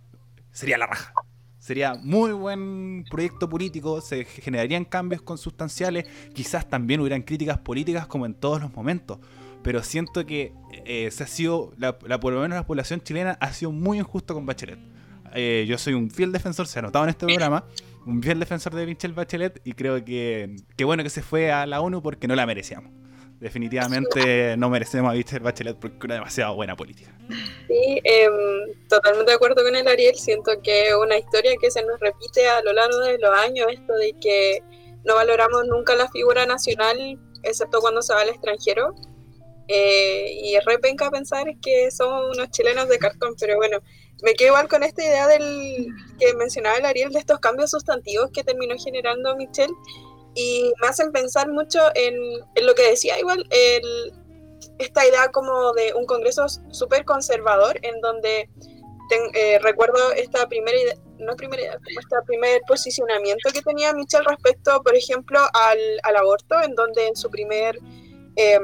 [0.51, 1.13] sería la raja.
[1.59, 8.25] Sería muy buen proyecto político, se generarían cambios consustanciales, quizás también hubieran críticas políticas como
[8.25, 9.19] en todos los momentos.
[9.63, 10.53] Pero siento que
[10.85, 14.33] eh, se ha sido, la, por lo menos la población chilena ha sido muy injusto
[14.33, 14.79] con Bachelet.
[15.35, 17.63] Eh, yo soy un fiel defensor, se ha notado en este programa,
[18.05, 21.65] un fiel defensor de Michelle Bachelet y creo que, qué bueno que se fue a
[21.65, 22.91] la ONU porque no la merecíamos.
[23.39, 27.13] Definitivamente no merecemos a Michelle Bachelet porque es una demasiado buena política.
[27.67, 30.15] Sí, em, totalmente de acuerdo con el Ariel.
[30.15, 33.67] Siento que es una historia que se nos repite a lo largo de los años,
[33.71, 34.63] esto de que
[35.03, 38.95] no valoramos nunca la figura nacional, excepto cuando se va al extranjero.
[39.67, 43.79] Eh, y es repenca pensar que somos unos chilenos de cartón, pero bueno,
[44.21, 45.87] me quedo igual con esta idea del
[46.19, 49.73] que mencionaba el Ariel de estos cambios sustantivos que terminó generando Michelle
[50.35, 52.15] y me hacen pensar mucho en,
[52.65, 54.13] lo que decía igual, el,
[54.79, 58.49] esta idea como de un congreso súper conservador en donde
[59.33, 64.81] eh, recuerdo esta primera idea, no primera idea, este primer posicionamiento que tenía Michelle respecto,
[64.81, 67.77] por ejemplo, al, al aborto, en donde en su primer...
[68.35, 68.59] Eh,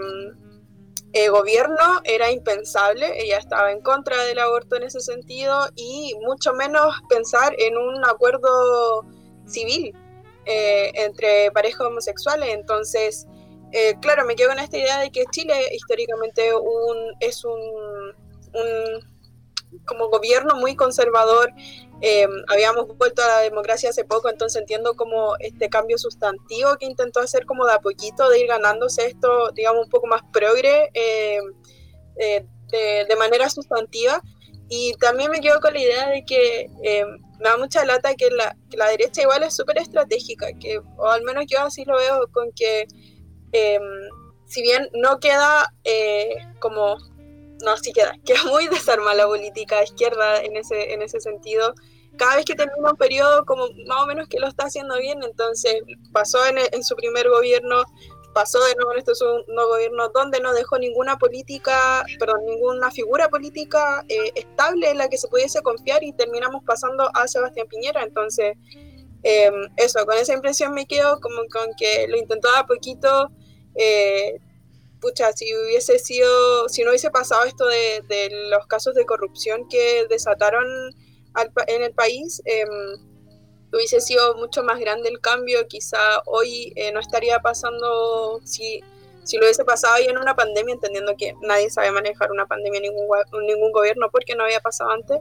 [1.13, 6.53] eh, gobierno era impensable, ella estaba en contra del aborto en ese sentido y mucho
[6.53, 9.05] menos pensar en un acuerdo
[9.45, 9.95] civil
[10.45, 12.53] eh, entre parejas homosexuales.
[12.53, 13.27] Entonces,
[13.71, 17.59] eh, claro, me quedo con esta idea de que Chile históricamente un, es un,
[18.53, 19.19] un
[19.85, 21.51] como gobierno muy conservador
[22.01, 26.85] Em, habíamos vuelto a la democracia hace poco, entonces entiendo como este cambio sustantivo que
[26.85, 30.89] intentó hacer como de a poquito, de ir ganándose esto, digamos, un poco más progre
[30.93, 31.53] em,
[32.17, 32.45] eh,
[33.07, 34.21] de, manera sustantiva.
[34.69, 37.07] Y también me quedo con la idea de que em,
[37.39, 41.23] me da mucha lata que la, la derecha igual es súper estratégica, que, o al
[41.23, 42.87] menos yo así lo veo, con que
[44.49, 46.97] si bien no queda eh, como
[47.63, 51.73] no, sí queda, queda muy desarmada la política izquierda en ese, en ese sentido.
[52.17, 55.23] Cada vez que termina un periodo, como más o menos que lo está haciendo bien,
[55.23, 55.75] entonces
[56.11, 57.83] pasó en, su primer gobierno,
[58.33, 63.29] pasó de nuevo en este segundo gobierno, donde no dejó ninguna política, perdón, ninguna figura
[63.29, 68.03] política eh, estable en la que se pudiese confiar y terminamos pasando a Sebastián Piñera.
[68.03, 68.57] Entonces,
[69.23, 73.29] em, eso, con esa impresión me quedo como con que lo intentó a poquito.
[73.75, 74.41] Eh,
[74.99, 80.05] pucha, si hubiese sido, si no hubiese pasado esto de, los casos de corrupción que
[80.09, 80.65] desataron
[81.67, 82.69] en el país, em,
[83.71, 85.67] hubiese sido mucho más grande el cambio.
[85.67, 88.81] Quizá hoy eh, no estaría pasando, si,
[89.23, 92.81] si lo hubiese pasado ahí en una pandemia, entendiendo que nadie sabe manejar una pandemia
[92.81, 93.07] ningún,
[93.45, 95.19] ningún gobierno porque no había pasado antes,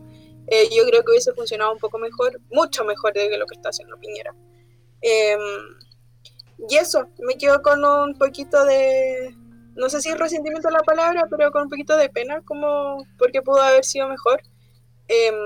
[0.49, 3.69] eh, yo creo que hubiese funcionado un poco mejor, mucho mejor de lo que está
[3.69, 4.35] haciendo Piñera.
[5.03, 5.41] Em,
[6.69, 9.35] y eso, me quedo con un poquito de,
[9.79, 13.43] no sé si es resentimiento la palabra, pero con un poquito de pena, como porque
[13.43, 14.43] pudo haber sido mejor.
[15.07, 15.37] Em,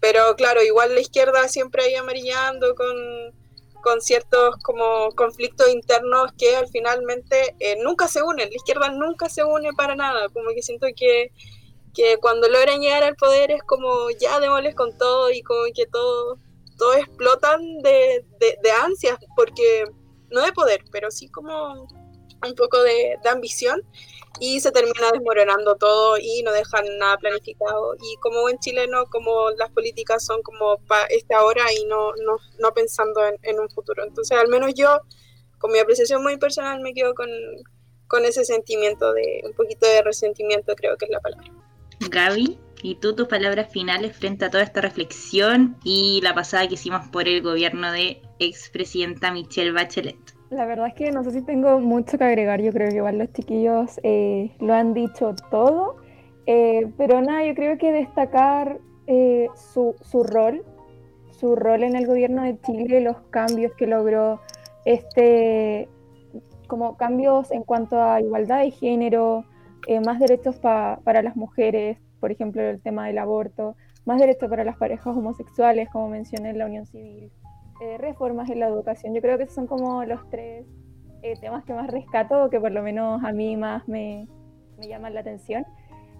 [0.00, 2.96] pero claro, igual la izquierda siempre ahí amarillando con,
[3.82, 8.48] con ciertos como conflictos internos que al finalmente eh, nunca se unen.
[8.48, 10.28] La izquierda nunca se une para nada.
[10.28, 11.32] Como que siento que,
[11.92, 15.86] que cuando logran llegar al poder es como ya demoles con todo y como que
[15.86, 16.38] todo,
[16.78, 19.86] todo explotan de, de, de ansias, porque
[20.30, 21.88] no de poder, pero sí como
[22.46, 23.82] un poco de, ambición
[24.40, 27.94] y se termina desmoronando todo y no dejan nada planificado.
[27.94, 32.36] Y como buen chileno, como las políticas son como para este ahora y no, no,
[32.58, 34.04] no pensando en, un futuro.
[34.04, 35.00] Entonces, al menos yo,
[35.58, 37.28] con mi apreciación muy personal, me quedo con,
[38.08, 41.50] con ese sentimiento de un poquito de resentimiento, creo que es la palabra.
[42.10, 46.74] Gaby, ¿y tú tus palabras finales frente a toda esta reflexión y la pasada que
[46.74, 50.35] hicimos por el gobierno de expresidenta Michelle Bachelet?
[50.50, 53.18] La verdad es que no sé si tengo mucho que agregar, yo creo que igual
[53.18, 55.96] los chiquillos eh, lo han dicho todo.
[56.46, 58.78] Eh, pero nada, yo creo que destacar
[59.08, 60.64] eh, su, su, rol,
[61.32, 64.40] su rol en el gobierno de Chile, los cambios que logró,
[64.84, 65.88] este,
[66.68, 69.44] como cambios en cuanto a igualdad de género,
[69.88, 74.64] eh, más derechos para las mujeres, por ejemplo, el tema del aborto, más derechos para
[74.64, 77.30] las parejas homosexuales, como mencioné en la unión civil,
[77.98, 79.14] reformas en la educación.
[79.14, 80.66] Yo creo que esos son como los tres
[81.40, 84.28] temas que más rescato, que por lo menos a mí más me,
[84.78, 85.64] me llaman la atención.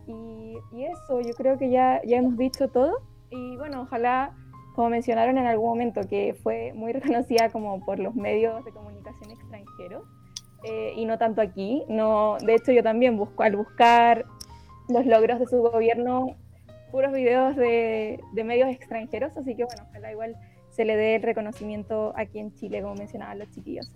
[0.07, 2.99] Y, eso, yo creo que ya, ya hemos dicho todo.
[3.31, 4.35] Y bueno, ojalá,
[4.75, 9.31] como mencionaron en algún momento, que fue muy reconocida como por los medios de comunicación
[9.31, 10.05] extranjeros,
[10.65, 11.85] eh, y no tanto aquí.
[11.89, 14.25] No, de hecho, yo también busco, al buscar
[14.89, 16.37] los logros de su gobierno,
[16.91, 20.37] puros videos de, de medios extranjeros, así que bueno, ojalá igual
[20.77, 23.91] se le dé el reconocimiento aquí en Chile, como mencionaban los chiquillos.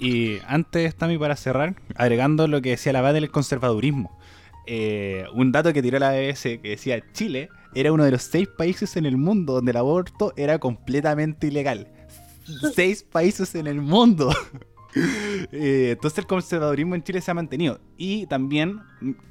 [0.00, 4.18] Y antes, Tami, para cerrar, agregando lo que decía la del conservadurismo.
[4.66, 8.48] Eh, un dato que tiró la BBC que decía Chile era uno de los seis
[8.48, 11.92] países en el mundo donde el aborto era completamente ilegal.
[12.74, 14.30] seis países en el mundo.
[15.50, 17.80] Eh, entonces el conservadurismo en Chile se ha mantenido.
[17.96, 18.78] Y también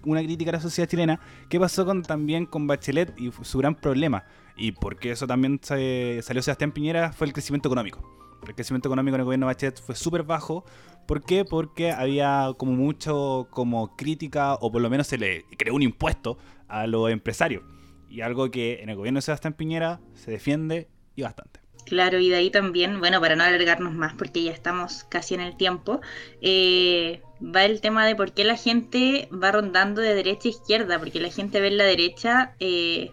[0.03, 3.73] una crítica a la sociedad chilena, ¿qué pasó con, también con Bachelet y su gran
[3.73, 4.25] problema?
[4.55, 8.01] Y porque eso también salió Sebastián Piñera fue el crecimiento económico.
[8.47, 10.65] El crecimiento económico en el gobierno de Bachelet fue súper bajo
[11.05, 11.43] ¿Por qué?
[11.43, 16.37] Porque había como mucho como crítica o por lo menos se le creó un impuesto
[16.67, 17.63] a los empresarios.
[18.09, 21.59] Y algo que en el gobierno de Sebastián Piñera se defiende y bastante.
[21.85, 25.41] Claro, y de ahí también, bueno, para no alargarnos más porque ya estamos casi en
[25.41, 25.99] el tiempo,
[26.41, 30.97] eh, va el tema de por qué la gente va rondando de derecha a izquierda,
[30.99, 33.11] porque la gente ve en la derecha eh,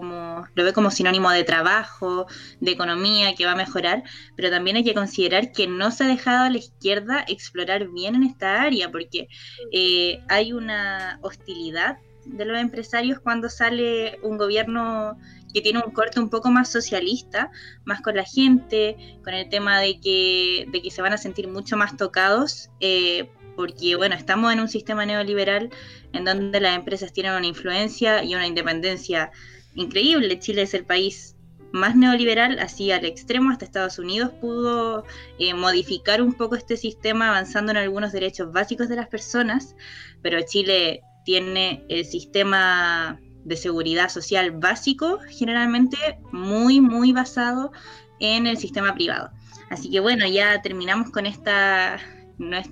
[0.00, 2.26] lo ve como sinónimo de trabajo,
[2.60, 4.02] de economía, que va a mejorar,
[4.36, 8.14] pero también hay que considerar que no se ha dejado a la izquierda explorar bien
[8.14, 9.28] en esta área, porque
[9.72, 15.18] eh, hay una hostilidad de los empresarios cuando sale un gobierno
[15.52, 17.50] que tiene un corte un poco más socialista,
[17.84, 21.48] más con la gente, con el tema de que, de que se van a sentir
[21.48, 25.70] mucho más tocados, eh, porque bueno, estamos en un sistema neoliberal
[26.12, 29.30] en donde las empresas tienen una influencia y una independencia
[29.74, 30.38] increíble.
[30.38, 31.36] Chile es el país
[31.72, 35.04] más neoliberal, así al extremo, hasta Estados Unidos pudo
[35.38, 39.74] eh, modificar un poco este sistema avanzando en algunos derechos básicos de las personas,
[40.20, 45.96] pero Chile tiene el sistema de seguridad social básico generalmente
[46.30, 47.72] muy, muy basado
[48.20, 49.30] en el sistema privado.
[49.70, 51.98] Así que bueno, ya terminamos con esta,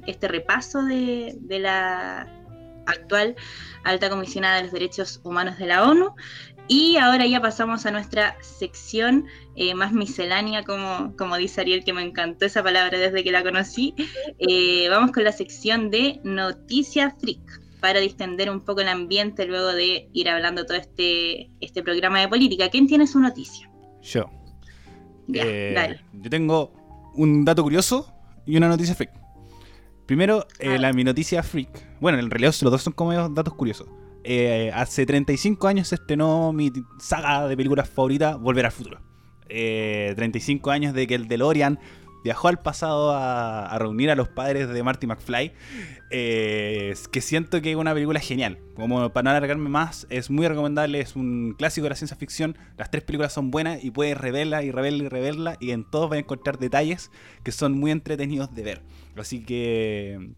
[0.07, 2.29] este repaso de, de la
[2.87, 3.37] actual
[3.85, 6.15] alta comisionada de los derechos humanos de la ONU.
[6.73, 11.93] Y ahora ya pasamos a nuestra sección eh, más miscelánea, como, como dice Ariel, que
[11.93, 13.93] me encantó esa palabra desde que la conocí.
[14.39, 17.41] Eh, vamos con la sección de Noticias Freak,
[17.81, 22.29] para distender un poco el ambiente luego de ir hablando todo este, este programa de
[22.29, 22.69] política.
[22.69, 23.69] ¿Quién tiene su noticia?
[24.01, 24.31] Yo.
[25.35, 26.73] Eh, yo tengo
[27.17, 28.15] un dato curioso
[28.47, 29.11] y una noticia freak.
[30.07, 30.79] Primero, ah.
[30.79, 31.99] la, mi noticia freak.
[32.01, 33.89] Bueno, en realidad los dos son como datos curiosos.
[34.25, 39.01] Eh, hace 35 años se estrenó mi saga de películas favorita, Volver al Futuro.
[39.49, 41.81] 35 eh, años de que el DeLorean
[42.25, 45.53] viajó al pasado a, reunir a los padres de Marty McFly.
[46.11, 48.59] Eh, que siento que es una película genial.
[48.75, 52.57] Como para no alargarme más, es muy recomendable, es un clásico de la ciencia ficción.
[52.77, 55.57] Las tres películas son buenas y puedes reverla y reverla y reverla.
[55.61, 57.11] Y en todos vas a encontrar detalles
[57.43, 58.83] que son muy entretenidos de ver.
[59.17, 60.31] Así que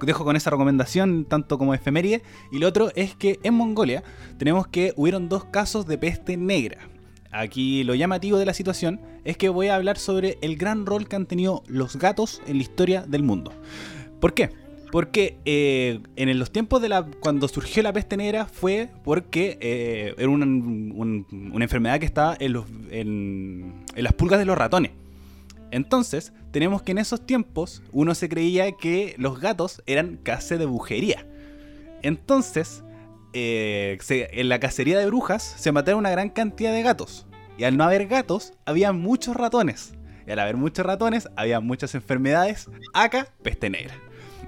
[0.00, 2.22] dejo con esa recomendación, tanto como efeméride.
[2.52, 4.02] Y lo otro es que en Mongolia
[4.38, 6.78] tenemos que hubieron dos casos de peste negra.
[7.36, 11.08] Aquí lo llamativo de la situación es que voy a hablar sobre el gran rol
[11.08, 13.52] que han tenido los gatos en la historia del mundo.
[14.20, 14.50] ¿Por qué?
[14.92, 17.04] Porque eh, en los tiempos de la.
[17.18, 22.52] cuando surgió la peste negra fue porque eh, era una, una, enfermedad que estaba en,
[22.52, 24.92] los, en, las pulgas de los ratones.
[25.72, 30.66] Entonces, tenemos que en esos tiempos uno se creía que los gatos eran casa de
[30.66, 31.26] brujería.
[32.02, 32.83] Entonces,
[33.34, 37.26] eh, en la cacería de brujas se mataron una gran cantidad de gatos.
[37.58, 39.94] Y al no haber gatos, había muchos ratones.
[40.26, 42.68] Y al haber muchos ratones, había muchas enfermedades.
[42.94, 43.94] Acá, peste negra.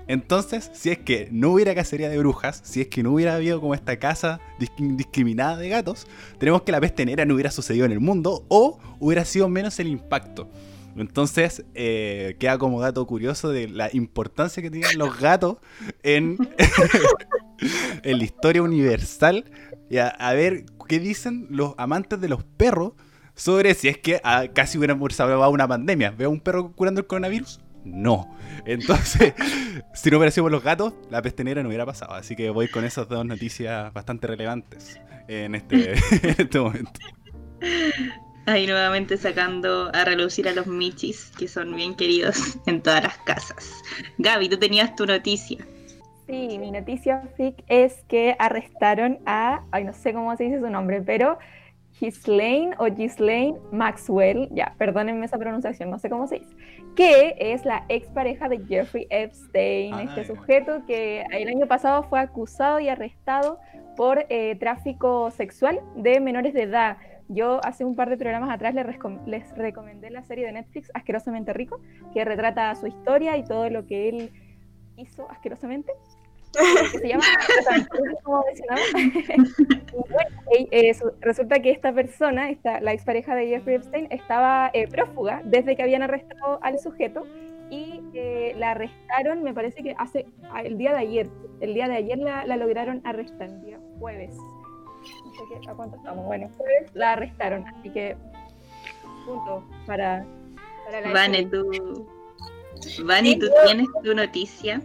[0.08, 3.60] Entonces, si es que no hubiera cacería de brujas, si es que no hubiera habido
[3.60, 4.40] como esta casa
[4.78, 6.06] discriminada de gatos,
[6.38, 9.78] tenemos que la peste negra no hubiera sucedido en el mundo o hubiera sido menos
[9.80, 10.48] el impacto.
[10.96, 15.58] Entonces, eh, queda como dato curioso de la importancia que tienen los gatos
[16.02, 16.38] en,
[18.02, 19.44] en la historia universal.
[19.88, 22.92] Y a, ver qué dicen los amantes de los perros
[23.34, 26.10] sobre si es que ah, casi hubiéramos salvado una pandemia.
[26.10, 27.60] ¿Veo un perro curando el coronavirus?
[27.86, 28.36] no.
[28.66, 29.34] Entonces,
[29.94, 32.14] si no hubiera sido por los gatos, la peste negra no hubiera pasado.
[32.14, 37.00] Así que voy con esas dos noticias bastante relevantes en este, en este momento.
[38.46, 43.18] Ahí nuevamente sacando a relucir a los michis, que son bien queridos en todas las
[43.18, 43.82] casas.
[44.18, 45.66] Gaby, tú tenías tu noticia.
[46.26, 50.68] Sí, mi noticia freak es que arrestaron a, ay, no sé cómo se dice su
[50.68, 51.38] nombre, pero
[52.00, 56.54] Ghislaine o Ghislaine Maxwell, ya, perdónenme esa pronunciación, no sé cómo se dice,
[56.94, 62.18] que es la expareja de Jeffrey Epstein, Ah, este sujeto que el año pasado fue
[62.18, 63.58] acusado y arrestado
[63.96, 66.98] por eh, tráfico sexual de menores de edad.
[67.28, 71.80] Yo hace un par de programas atrás les recomendé la serie de Netflix Asquerosamente Rico,
[72.12, 74.30] que retrata su historia y todo lo que él
[74.96, 75.92] hizo asquerosamente.
[76.92, 77.24] que se llama
[78.22, 78.82] como mencionaba.
[79.96, 84.70] Y bueno, eh, su- resulta que esta persona, esta, la expareja de Jeffrey Epstein, estaba
[84.74, 87.26] eh, prófuga desde que habían arrestado al sujeto
[87.70, 91.28] y eh, la arrestaron, me parece que hace a- el día de ayer.
[91.60, 94.36] El día de ayer la, la lograron arrestar, el día jueves.
[94.36, 96.24] No sé qué, a cuánto estamos.
[96.26, 98.16] Bueno, jueves la arrestaron, así que
[99.24, 100.24] punto para,
[100.84, 102.06] para la Vane, tú.
[103.04, 104.82] Vane, tú tienes tu noticia.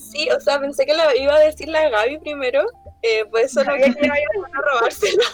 [0.00, 2.64] Sí, o sea, pensé que la iba a decir la Gaby primero,
[3.02, 5.24] eh, pues solo que iba a robársela.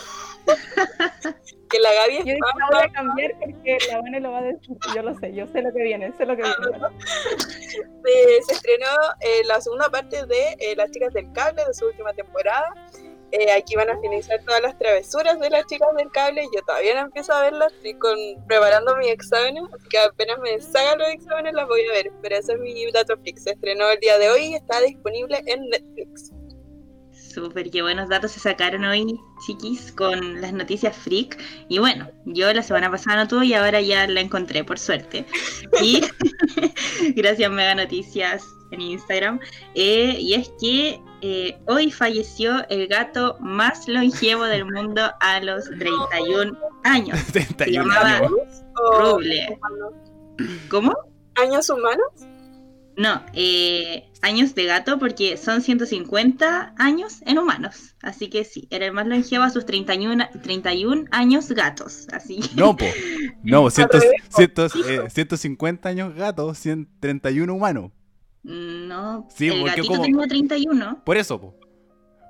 [1.71, 4.43] que la Gaby Yo estaba la voy a cambiar porque la Vane lo va a
[4.43, 4.77] decir.
[4.95, 6.57] Yo lo sé, yo sé lo que viene, sé lo que viene.
[7.79, 8.87] Eh, se estrenó
[9.21, 12.73] eh, la segunda parte de eh, Las chicas del cable de su última temporada.
[13.39, 16.43] Eh, aquí van a finalizar todas las travesuras de las chicas del cable.
[16.55, 18.17] Yo todavía no empiezo a verlas, estoy con,
[18.47, 22.13] preparando mis exámenes, así que apenas me salgan los exámenes las voy a ver.
[22.23, 23.43] Pero ese es mi dato fix.
[23.45, 26.33] Se estrenó el día de hoy y está disponible en Netflix.
[27.13, 31.37] Súper, qué buenos datos se sacaron hoy, chiquis, con las noticias freak.
[31.69, 35.27] Y bueno, yo la semana pasada no tuve y ahora ya la encontré, por suerte.
[35.83, 36.01] Y
[37.15, 39.39] gracias, Mega Noticias en Instagram.
[39.75, 45.65] Eh, y es que eh, hoy falleció el gato más longevo del mundo a los
[45.71, 47.19] 31 años.
[47.33, 48.31] 31 llamaba- años.
[49.01, 49.47] Ruble.
[49.59, 49.95] humanos.
[50.69, 50.93] ¿Cómo?
[51.35, 52.07] ¿Años humanos?
[52.99, 57.95] No, eh, años de gato porque son 150 años en humanos.
[58.03, 62.07] Así que sí, era el más longevo a sus 31, 31 años gatos.
[62.13, 62.87] Así No, po.
[63.43, 64.37] No, cientos- revés, po.
[64.37, 67.91] cientos, eh, 150 años gatos, 131 humanos.
[68.47, 71.03] No, Sí, el porque gatito como- tenía 31.
[71.05, 71.55] Por eso, po.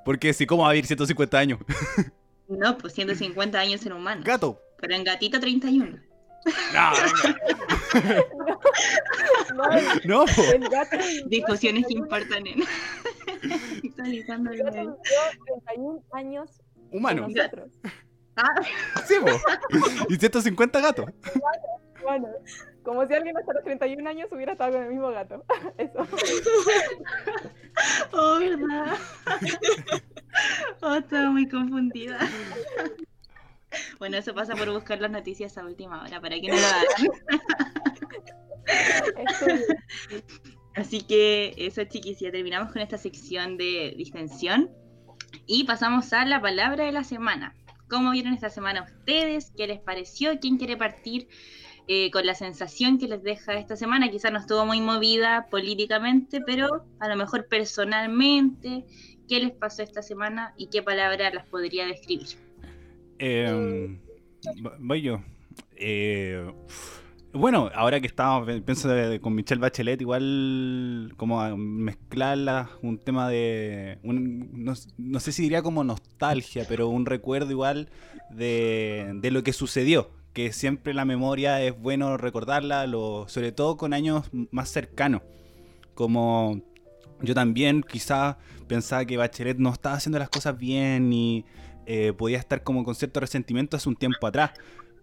[0.05, 1.59] Porque si, ¿cómo va a vivir 150 años?
[2.49, 4.25] No, pues 150 años en humanos.
[4.25, 4.61] Gato.
[4.81, 5.99] Pero en gatito 31.
[6.73, 6.91] No,
[10.05, 10.25] no,
[10.71, 10.97] gato,
[11.27, 12.62] Discusiones que importan en.
[13.85, 14.99] Actualizando el el gato medio.
[15.03, 16.51] vivió 31 años
[16.93, 17.27] Humano.
[18.37, 18.62] Ah,
[19.07, 19.29] Sí, po.
[20.09, 21.07] Y 150 gatos.
[22.05, 22.29] Bueno,
[22.87, 25.45] como si alguien hasta los 31 años hubiera estado con el mismo gato.
[25.76, 25.99] Eso.
[28.12, 28.97] oh, verdad.
[30.82, 32.18] Oh, estaba muy confundida.
[33.99, 36.84] Bueno, eso pasa por buscar las noticias a última hora, para que no lo hagan.
[40.74, 44.70] Así que eso, chiquis, ya terminamos con esta sección de distensión
[45.47, 47.57] y pasamos a la palabra de la semana.
[47.89, 49.53] ¿Cómo vieron esta semana ustedes?
[49.57, 50.39] ¿Qué les pareció?
[50.39, 51.28] ¿Quién quiere partir
[51.89, 54.11] eh, con la sensación que les deja esta semana?
[54.11, 58.84] Quizás no estuvo muy movida políticamente, pero a lo mejor personalmente.
[59.28, 62.28] ¿Qué les pasó esta semana y qué palabra las podría describir?
[63.18, 63.99] Eh,
[64.78, 65.20] voy yo.
[65.76, 66.49] Eh,
[67.32, 68.89] bueno, ahora que estamos, pienso
[69.20, 75.62] con Michelle Bachelet, igual como mezclarla, un tema de, un- no, no sé si diría
[75.62, 77.91] como nostalgia, pero un recuerdo igual
[78.30, 82.84] de, de lo que sucedió, que siempre la memoria es bueno recordarla,
[83.26, 85.22] sobre todo con años más cercanos,
[85.95, 86.61] como
[87.22, 88.37] yo también quizás
[88.68, 91.47] pensaba que Bachelet no estaba haciendo las cosas bien y
[91.87, 94.51] eh, podía estar como con cierto resentimiento hace un tiempo atrás.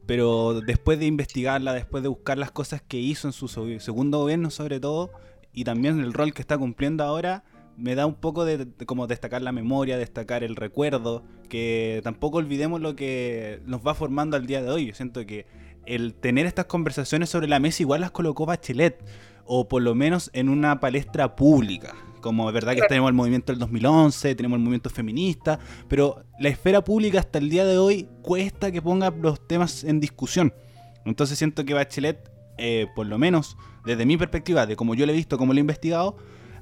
[0.06, 4.52] Pero después de investigarla, después de buscar las cosas que hizo en su segundo gobierno
[4.52, 5.10] sobre todo,
[5.52, 7.44] y también el rol que está cumpliendo ahora,
[7.78, 12.38] me da un poco de, de como destacar la memoria, destacar el recuerdo, que tampoco
[12.38, 14.88] olvidemos lo que nos va formando al día de hoy.
[14.88, 15.46] Yo siento que
[15.86, 19.04] el tener estas conversaciones sobre la mesa igual las colocó Bachelet,
[19.46, 21.94] o por lo menos en una palestra pública.
[22.22, 25.60] Como es verdad que tenemos el movimiento del 2011, tenemos el movimiento feminista,
[25.90, 30.00] pero la esfera pública hasta el día de hoy cuesta que ponga los temas en
[30.00, 30.54] discusión.
[31.06, 35.12] Entonces siento que Bachelet, eh, por lo menos desde mi perspectiva, de como yo lo
[35.12, 36.16] he visto, como lo he investigado,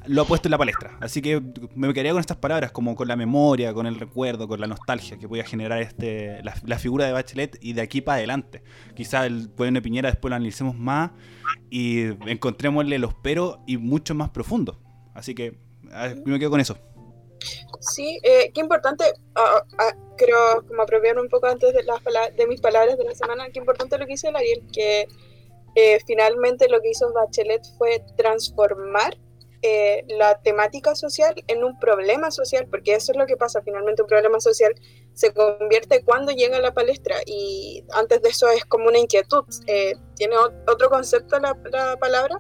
[0.08, 0.98] lo ha puesto en la palestra.
[1.00, 1.42] Así que
[1.76, 5.18] me quedaría con estas palabras, como con la memoria, con el recuerdo, con la nostalgia
[5.18, 8.64] que podía generar este, la, figura de Bachelet y de aquí para adelante.
[8.96, 11.12] Quizá el pueblo de Piñera después lo analicemos más
[11.70, 14.78] y encontrémosle los peros y mucho más profundos.
[15.14, 15.58] Así que
[16.26, 16.78] me quedo con eso.
[17.80, 19.04] Sí, eh, qué importante,
[19.36, 22.02] ah, ah, creo, como apropiar un poco antes de, las
[22.36, 25.08] de mis palabras de la semana, qué importante lo que hizo el Ariel, que
[25.76, 29.18] eh, finalmente lo que hizo Bachelet fue transformar
[29.62, 34.02] eh, la temática social en un problema social, porque eso es lo que pasa, finalmente
[34.02, 34.74] un problema social
[35.14, 39.44] se convierte cuando llega a la palestra y antes de eso es como una inquietud,
[40.16, 40.36] tiene
[40.68, 42.38] otro concepto la, la palabra,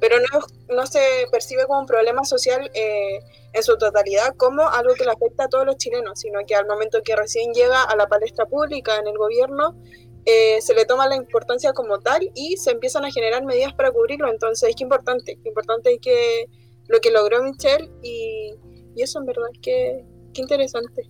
[0.00, 5.04] pero no, no, se percibe como un problema social en su totalidad como algo que
[5.04, 8.06] le afecta a todos los chilenos, sino que al momento que recién llega a la
[8.06, 9.76] palestra pública en el gobierno,
[10.24, 13.90] eh, se le toma la importancia como tal y se empiezan a generar medidas para
[13.90, 14.30] cubrirlo.
[14.30, 16.46] Entonces, es que importante, importante que
[16.92, 18.54] lo que logró Michelle y,
[18.94, 21.08] y eso en verdad es que, interesante.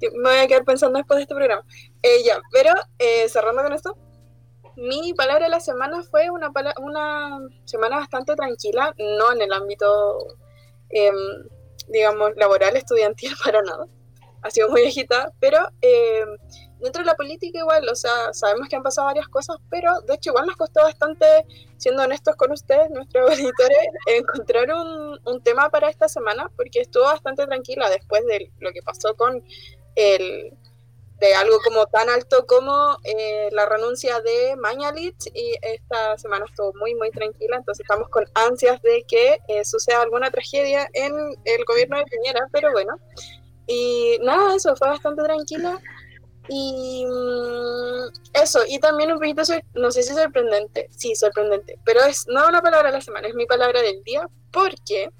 [0.00, 1.64] Me voy a quedar pensando después de este programa.
[2.02, 3.96] Eh, ya, pero eh, cerrando con esto,
[4.76, 6.50] mi palabra de la semana fue una,
[6.80, 10.26] una semana bastante tranquila, no en el ámbito
[10.90, 11.14] em,
[11.88, 13.86] digamos, laboral, estudiantil para nada.
[14.42, 16.24] Ha sido muy agitada, pero eh,
[16.82, 20.14] dentro de la política igual, o sea, sabemos que han pasado varias cosas, pero de
[20.14, 21.26] hecho igual nos costó bastante,
[21.78, 27.04] siendo honestos con ustedes, nuestros auditores, encontrar un, un tema para esta semana, porque estuvo
[27.04, 29.42] bastante tranquila después de lo que pasó con
[29.94, 30.56] el,
[31.22, 36.72] de algo como tan alto como eh, la renuncia de Mañalich y esta semana estuvo
[36.80, 41.14] muy muy tranquila, entonces estamos con ansias de que eh, suceda alguna tragedia en
[41.44, 42.96] el gobierno de Piñera, pero bueno,
[43.68, 45.80] y nada, eso fue bastante tranquila
[46.48, 49.42] y mm, eso, y también un poquito,
[49.74, 53.34] no sé si sorprendente, sí, sorprendente, pero es no una palabra de la semana, es
[53.34, 55.10] mi palabra del día, porque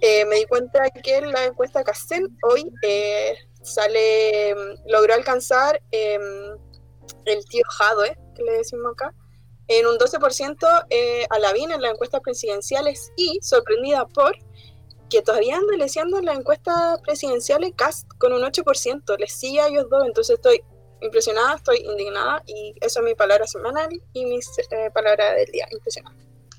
[0.00, 2.72] eh, me di cuenta que la encuesta CACEN hoy
[3.62, 4.54] sale,
[4.86, 6.56] logró alcanzar em,
[7.26, 9.14] el tío Jadwe, que le decimos acá,
[9.68, 14.36] en un 12% eh, a Lavín en las encuestas presidenciales y sorprendida por
[15.12, 19.68] que todavía anda leseando en las encuestas presidenciales Cast con un 8%, le sigue a
[19.68, 20.62] ellos dos, entonces estoy
[21.02, 25.66] impresionada, estoy indignada y eso es mi palabra semanal y mi eh, palabra del día,
[25.70, 26.16] impresionada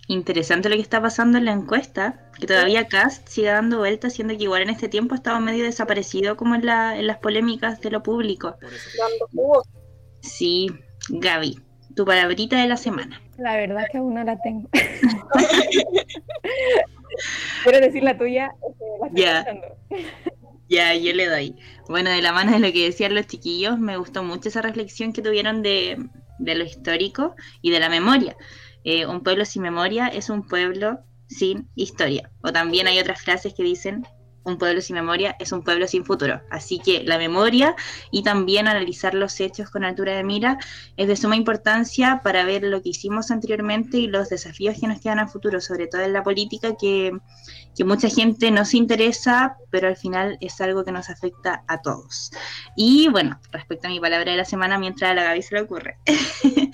[0.07, 4.37] interesante lo que está pasando en la encuesta, que todavía Cast sigue dando vueltas, siendo
[4.37, 7.81] que igual en este tiempo ha estado medio desaparecido como en, la, en las polémicas
[7.81, 8.55] de lo público.
[10.21, 10.67] Sí,
[11.09, 11.59] Gaby,
[11.95, 13.21] tu palabrita de la semana.
[13.37, 14.69] La verdad que aún no la tengo.
[17.63, 18.51] Quiero decir la tuya.
[19.11, 19.45] ya.
[20.69, 21.55] Ya, yo le doy.
[21.87, 25.13] Bueno, de la mano de lo que decían los chiquillos, me gustó mucho esa reflexión
[25.13, 25.97] que tuvieron de,
[26.39, 28.35] de lo histórico y de la memoria.
[28.83, 32.31] Eh, un pueblo sin memoria es un pueblo sin historia.
[32.41, 34.05] O también hay otras frases que dicen,
[34.43, 36.41] un pueblo sin memoria es un pueblo sin futuro.
[36.49, 37.75] Así que la memoria
[38.11, 40.57] y también analizar los hechos con altura de mira
[40.97, 44.99] es de suma importancia para ver lo que hicimos anteriormente y los desafíos que nos
[44.99, 47.11] quedan a futuro, sobre todo en la política que,
[47.85, 52.31] mucha gente no se interesa, pero al final es algo que nos afecta a todos.
[52.77, 55.61] Y bueno, respecto a mi palabra de la semana, mientras a la Gaby se le
[55.61, 55.97] ocurre.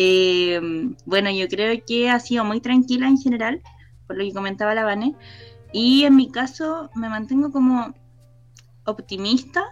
[0.00, 0.60] Eh,
[1.06, 3.60] bueno, yo creo que ha sido muy tranquila en general,
[4.06, 5.16] por lo que comentaba la Vane.
[5.72, 7.94] Y en mi caso me mantengo como
[8.84, 9.64] optimista,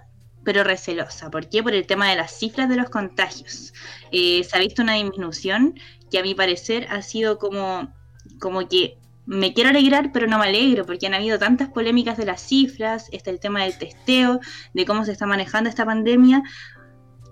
[0.45, 1.31] pero recelosa.
[1.31, 1.63] ¿Por qué?
[1.63, 3.73] Por el tema de las cifras de los contagios.
[4.13, 5.75] Eh, se ha visto una disminución
[6.11, 7.93] que a mi parecer ha sido como,
[8.39, 12.27] como que me quiero alegrar, pero no me alegro, porque han habido tantas polémicas de
[12.27, 14.41] las cifras, está el tema del testeo,
[14.73, 16.45] de cómo se está manejando esta pandemia.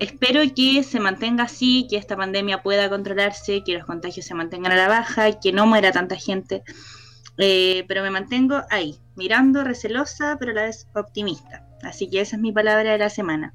[0.01, 4.73] Espero que se mantenga así, que esta pandemia pueda controlarse, que los contagios se mantengan
[4.73, 6.65] a la baja, que no muera tanta gente.
[7.39, 11.67] Eh, pero me mantengo ahí, mirando, recelosa, pero a la vez optimista.
[11.83, 13.55] Así que esa es mi palabra de la semana.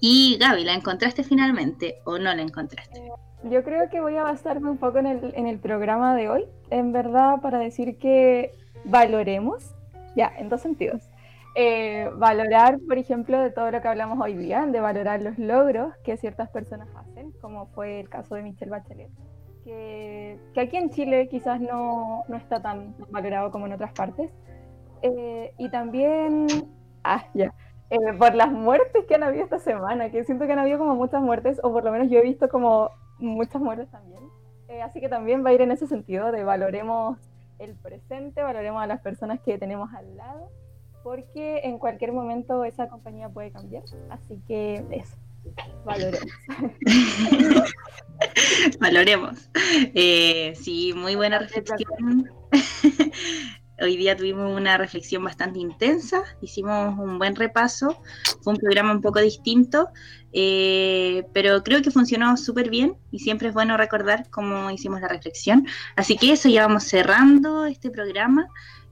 [0.00, 2.98] Y Gaby, ¿la encontraste finalmente o no la encontraste?
[2.98, 3.10] Eh,
[3.44, 6.44] yo creo que voy a basarme un poco en el, en el programa de hoy,
[6.70, 8.52] en verdad, para decir que
[8.84, 9.74] valoremos,
[10.14, 11.02] ya, en dos sentidos.
[11.54, 15.94] Eh, valorar, por ejemplo, de todo lo que hablamos hoy día, de valorar los logros
[16.04, 19.10] que ciertas personas hacen, como fue el caso de Michelle Bachelet
[19.66, 24.30] que, aquí en Chile quizás no, no, está tan valorado como en otras partes.
[25.02, 26.46] Eh, y también,
[27.02, 27.52] ah, ya,
[27.90, 30.94] eh, por las muertes que han habido esta semana, que siento que han habido como
[30.94, 34.22] muchas muertes, o por lo menos yo he visto como muchas muertes también.
[34.68, 37.18] Eh, así que también va a ir en ese sentido de valoremos
[37.58, 40.48] el presente, valoremos a las personas que tenemos al lado,
[41.02, 43.82] porque en cualquier momento esa compañía puede cambiar.
[44.10, 45.16] Así que eso.
[45.84, 46.32] Valoremos.
[48.80, 49.50] Valoremos.
[49.94, 52.30] Eh, sí, muy buena reflexión.
[53.78, 58.00] Hoy día tuvimos una reflexión bastante intensa, hicimos un buen repaso,
[58.40, 59.88] fue un programa un poco distinto,
[60.32, 65.08] eh, pero creo que funcionó súper bien y siempre es bueno recordar cómo hicimos la
[65.08, 65.66] reflexión.
[65.94, 68.48] Así que eso, ya vamos cerrando este programa.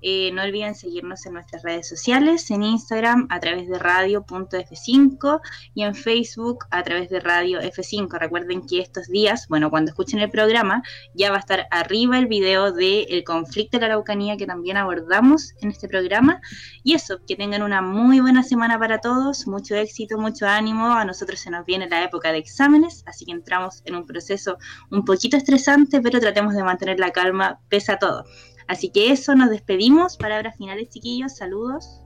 [0.07, 5.41] Eh, no olviden seguirnos en nuestras redes sociales, en Instagram a través de radio.f5
[5.73, 8.19] y en Facebook a través de Radio F5.
[8.19, 10.83] Recuerden que estos días, bueno, cuando escuchen el programa,
[11.15, 15.55] ya va a estar arriba el video del conflicto de la Araucanía que también abordamos
[15.63, 16.39] en este programa.
[16.83, 20.93] Y eso, que tengan una muy buena semana para todos, mucho éxito, mucho ánimo.
[20.93, 24.59] A nosotros se nos viene la época de exámenes, así que entramos en un proceso
[24.91, 28.27] un poquito estresante, pero tratemos de mantener la calma pese a todo.
[28.67, 30.17] Así que eso, nos despedimos.
[30.17, 31.37] Palabras finales, chiquillos.
[31.37, 32.01] Saludos.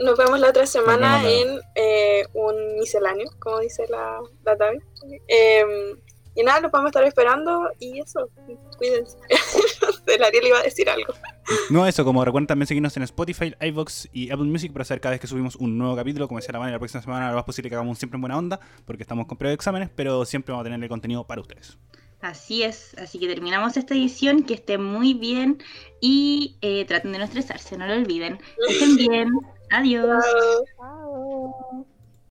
[0.00, 4.78] nos vemos la otra semana en eh, un misceláneo, como dice la, la Tavi.
[5.26, 5.98] Em,
[6.38, 8.30] y nada, los vamos a estar esperando y eso,
[8.76, 9.18] cuídense.
[10.06, 11.12] El Ariel iba a decir algo.
[11.68, 15.10] No, eso, como recuerden también seguirnos en Spotify, iVoox y Apple Music para saber cada
[15.12, 16.28] vez que subimos un nuevo capítulo.
[16.28, 18.38] Como decía la manera, la próxima semana lo más posible que hagamos siempre en buena
[18.38, 21.40] onda, porque estamos con periodo de exámenes, pero siempre vamos a tener el contenido para
[21.40, 21.76] ustedes.
[22.20, 25.62] Así es, así que terminamos esta edición, que esté muy bien
[26.00, 28.40] y eh, traten de no estresarse, no lo olviden.
[28.68, 29.30] Estén bien,
[29.70, 30.24] adiós.
[30.76, 31.86] Chao.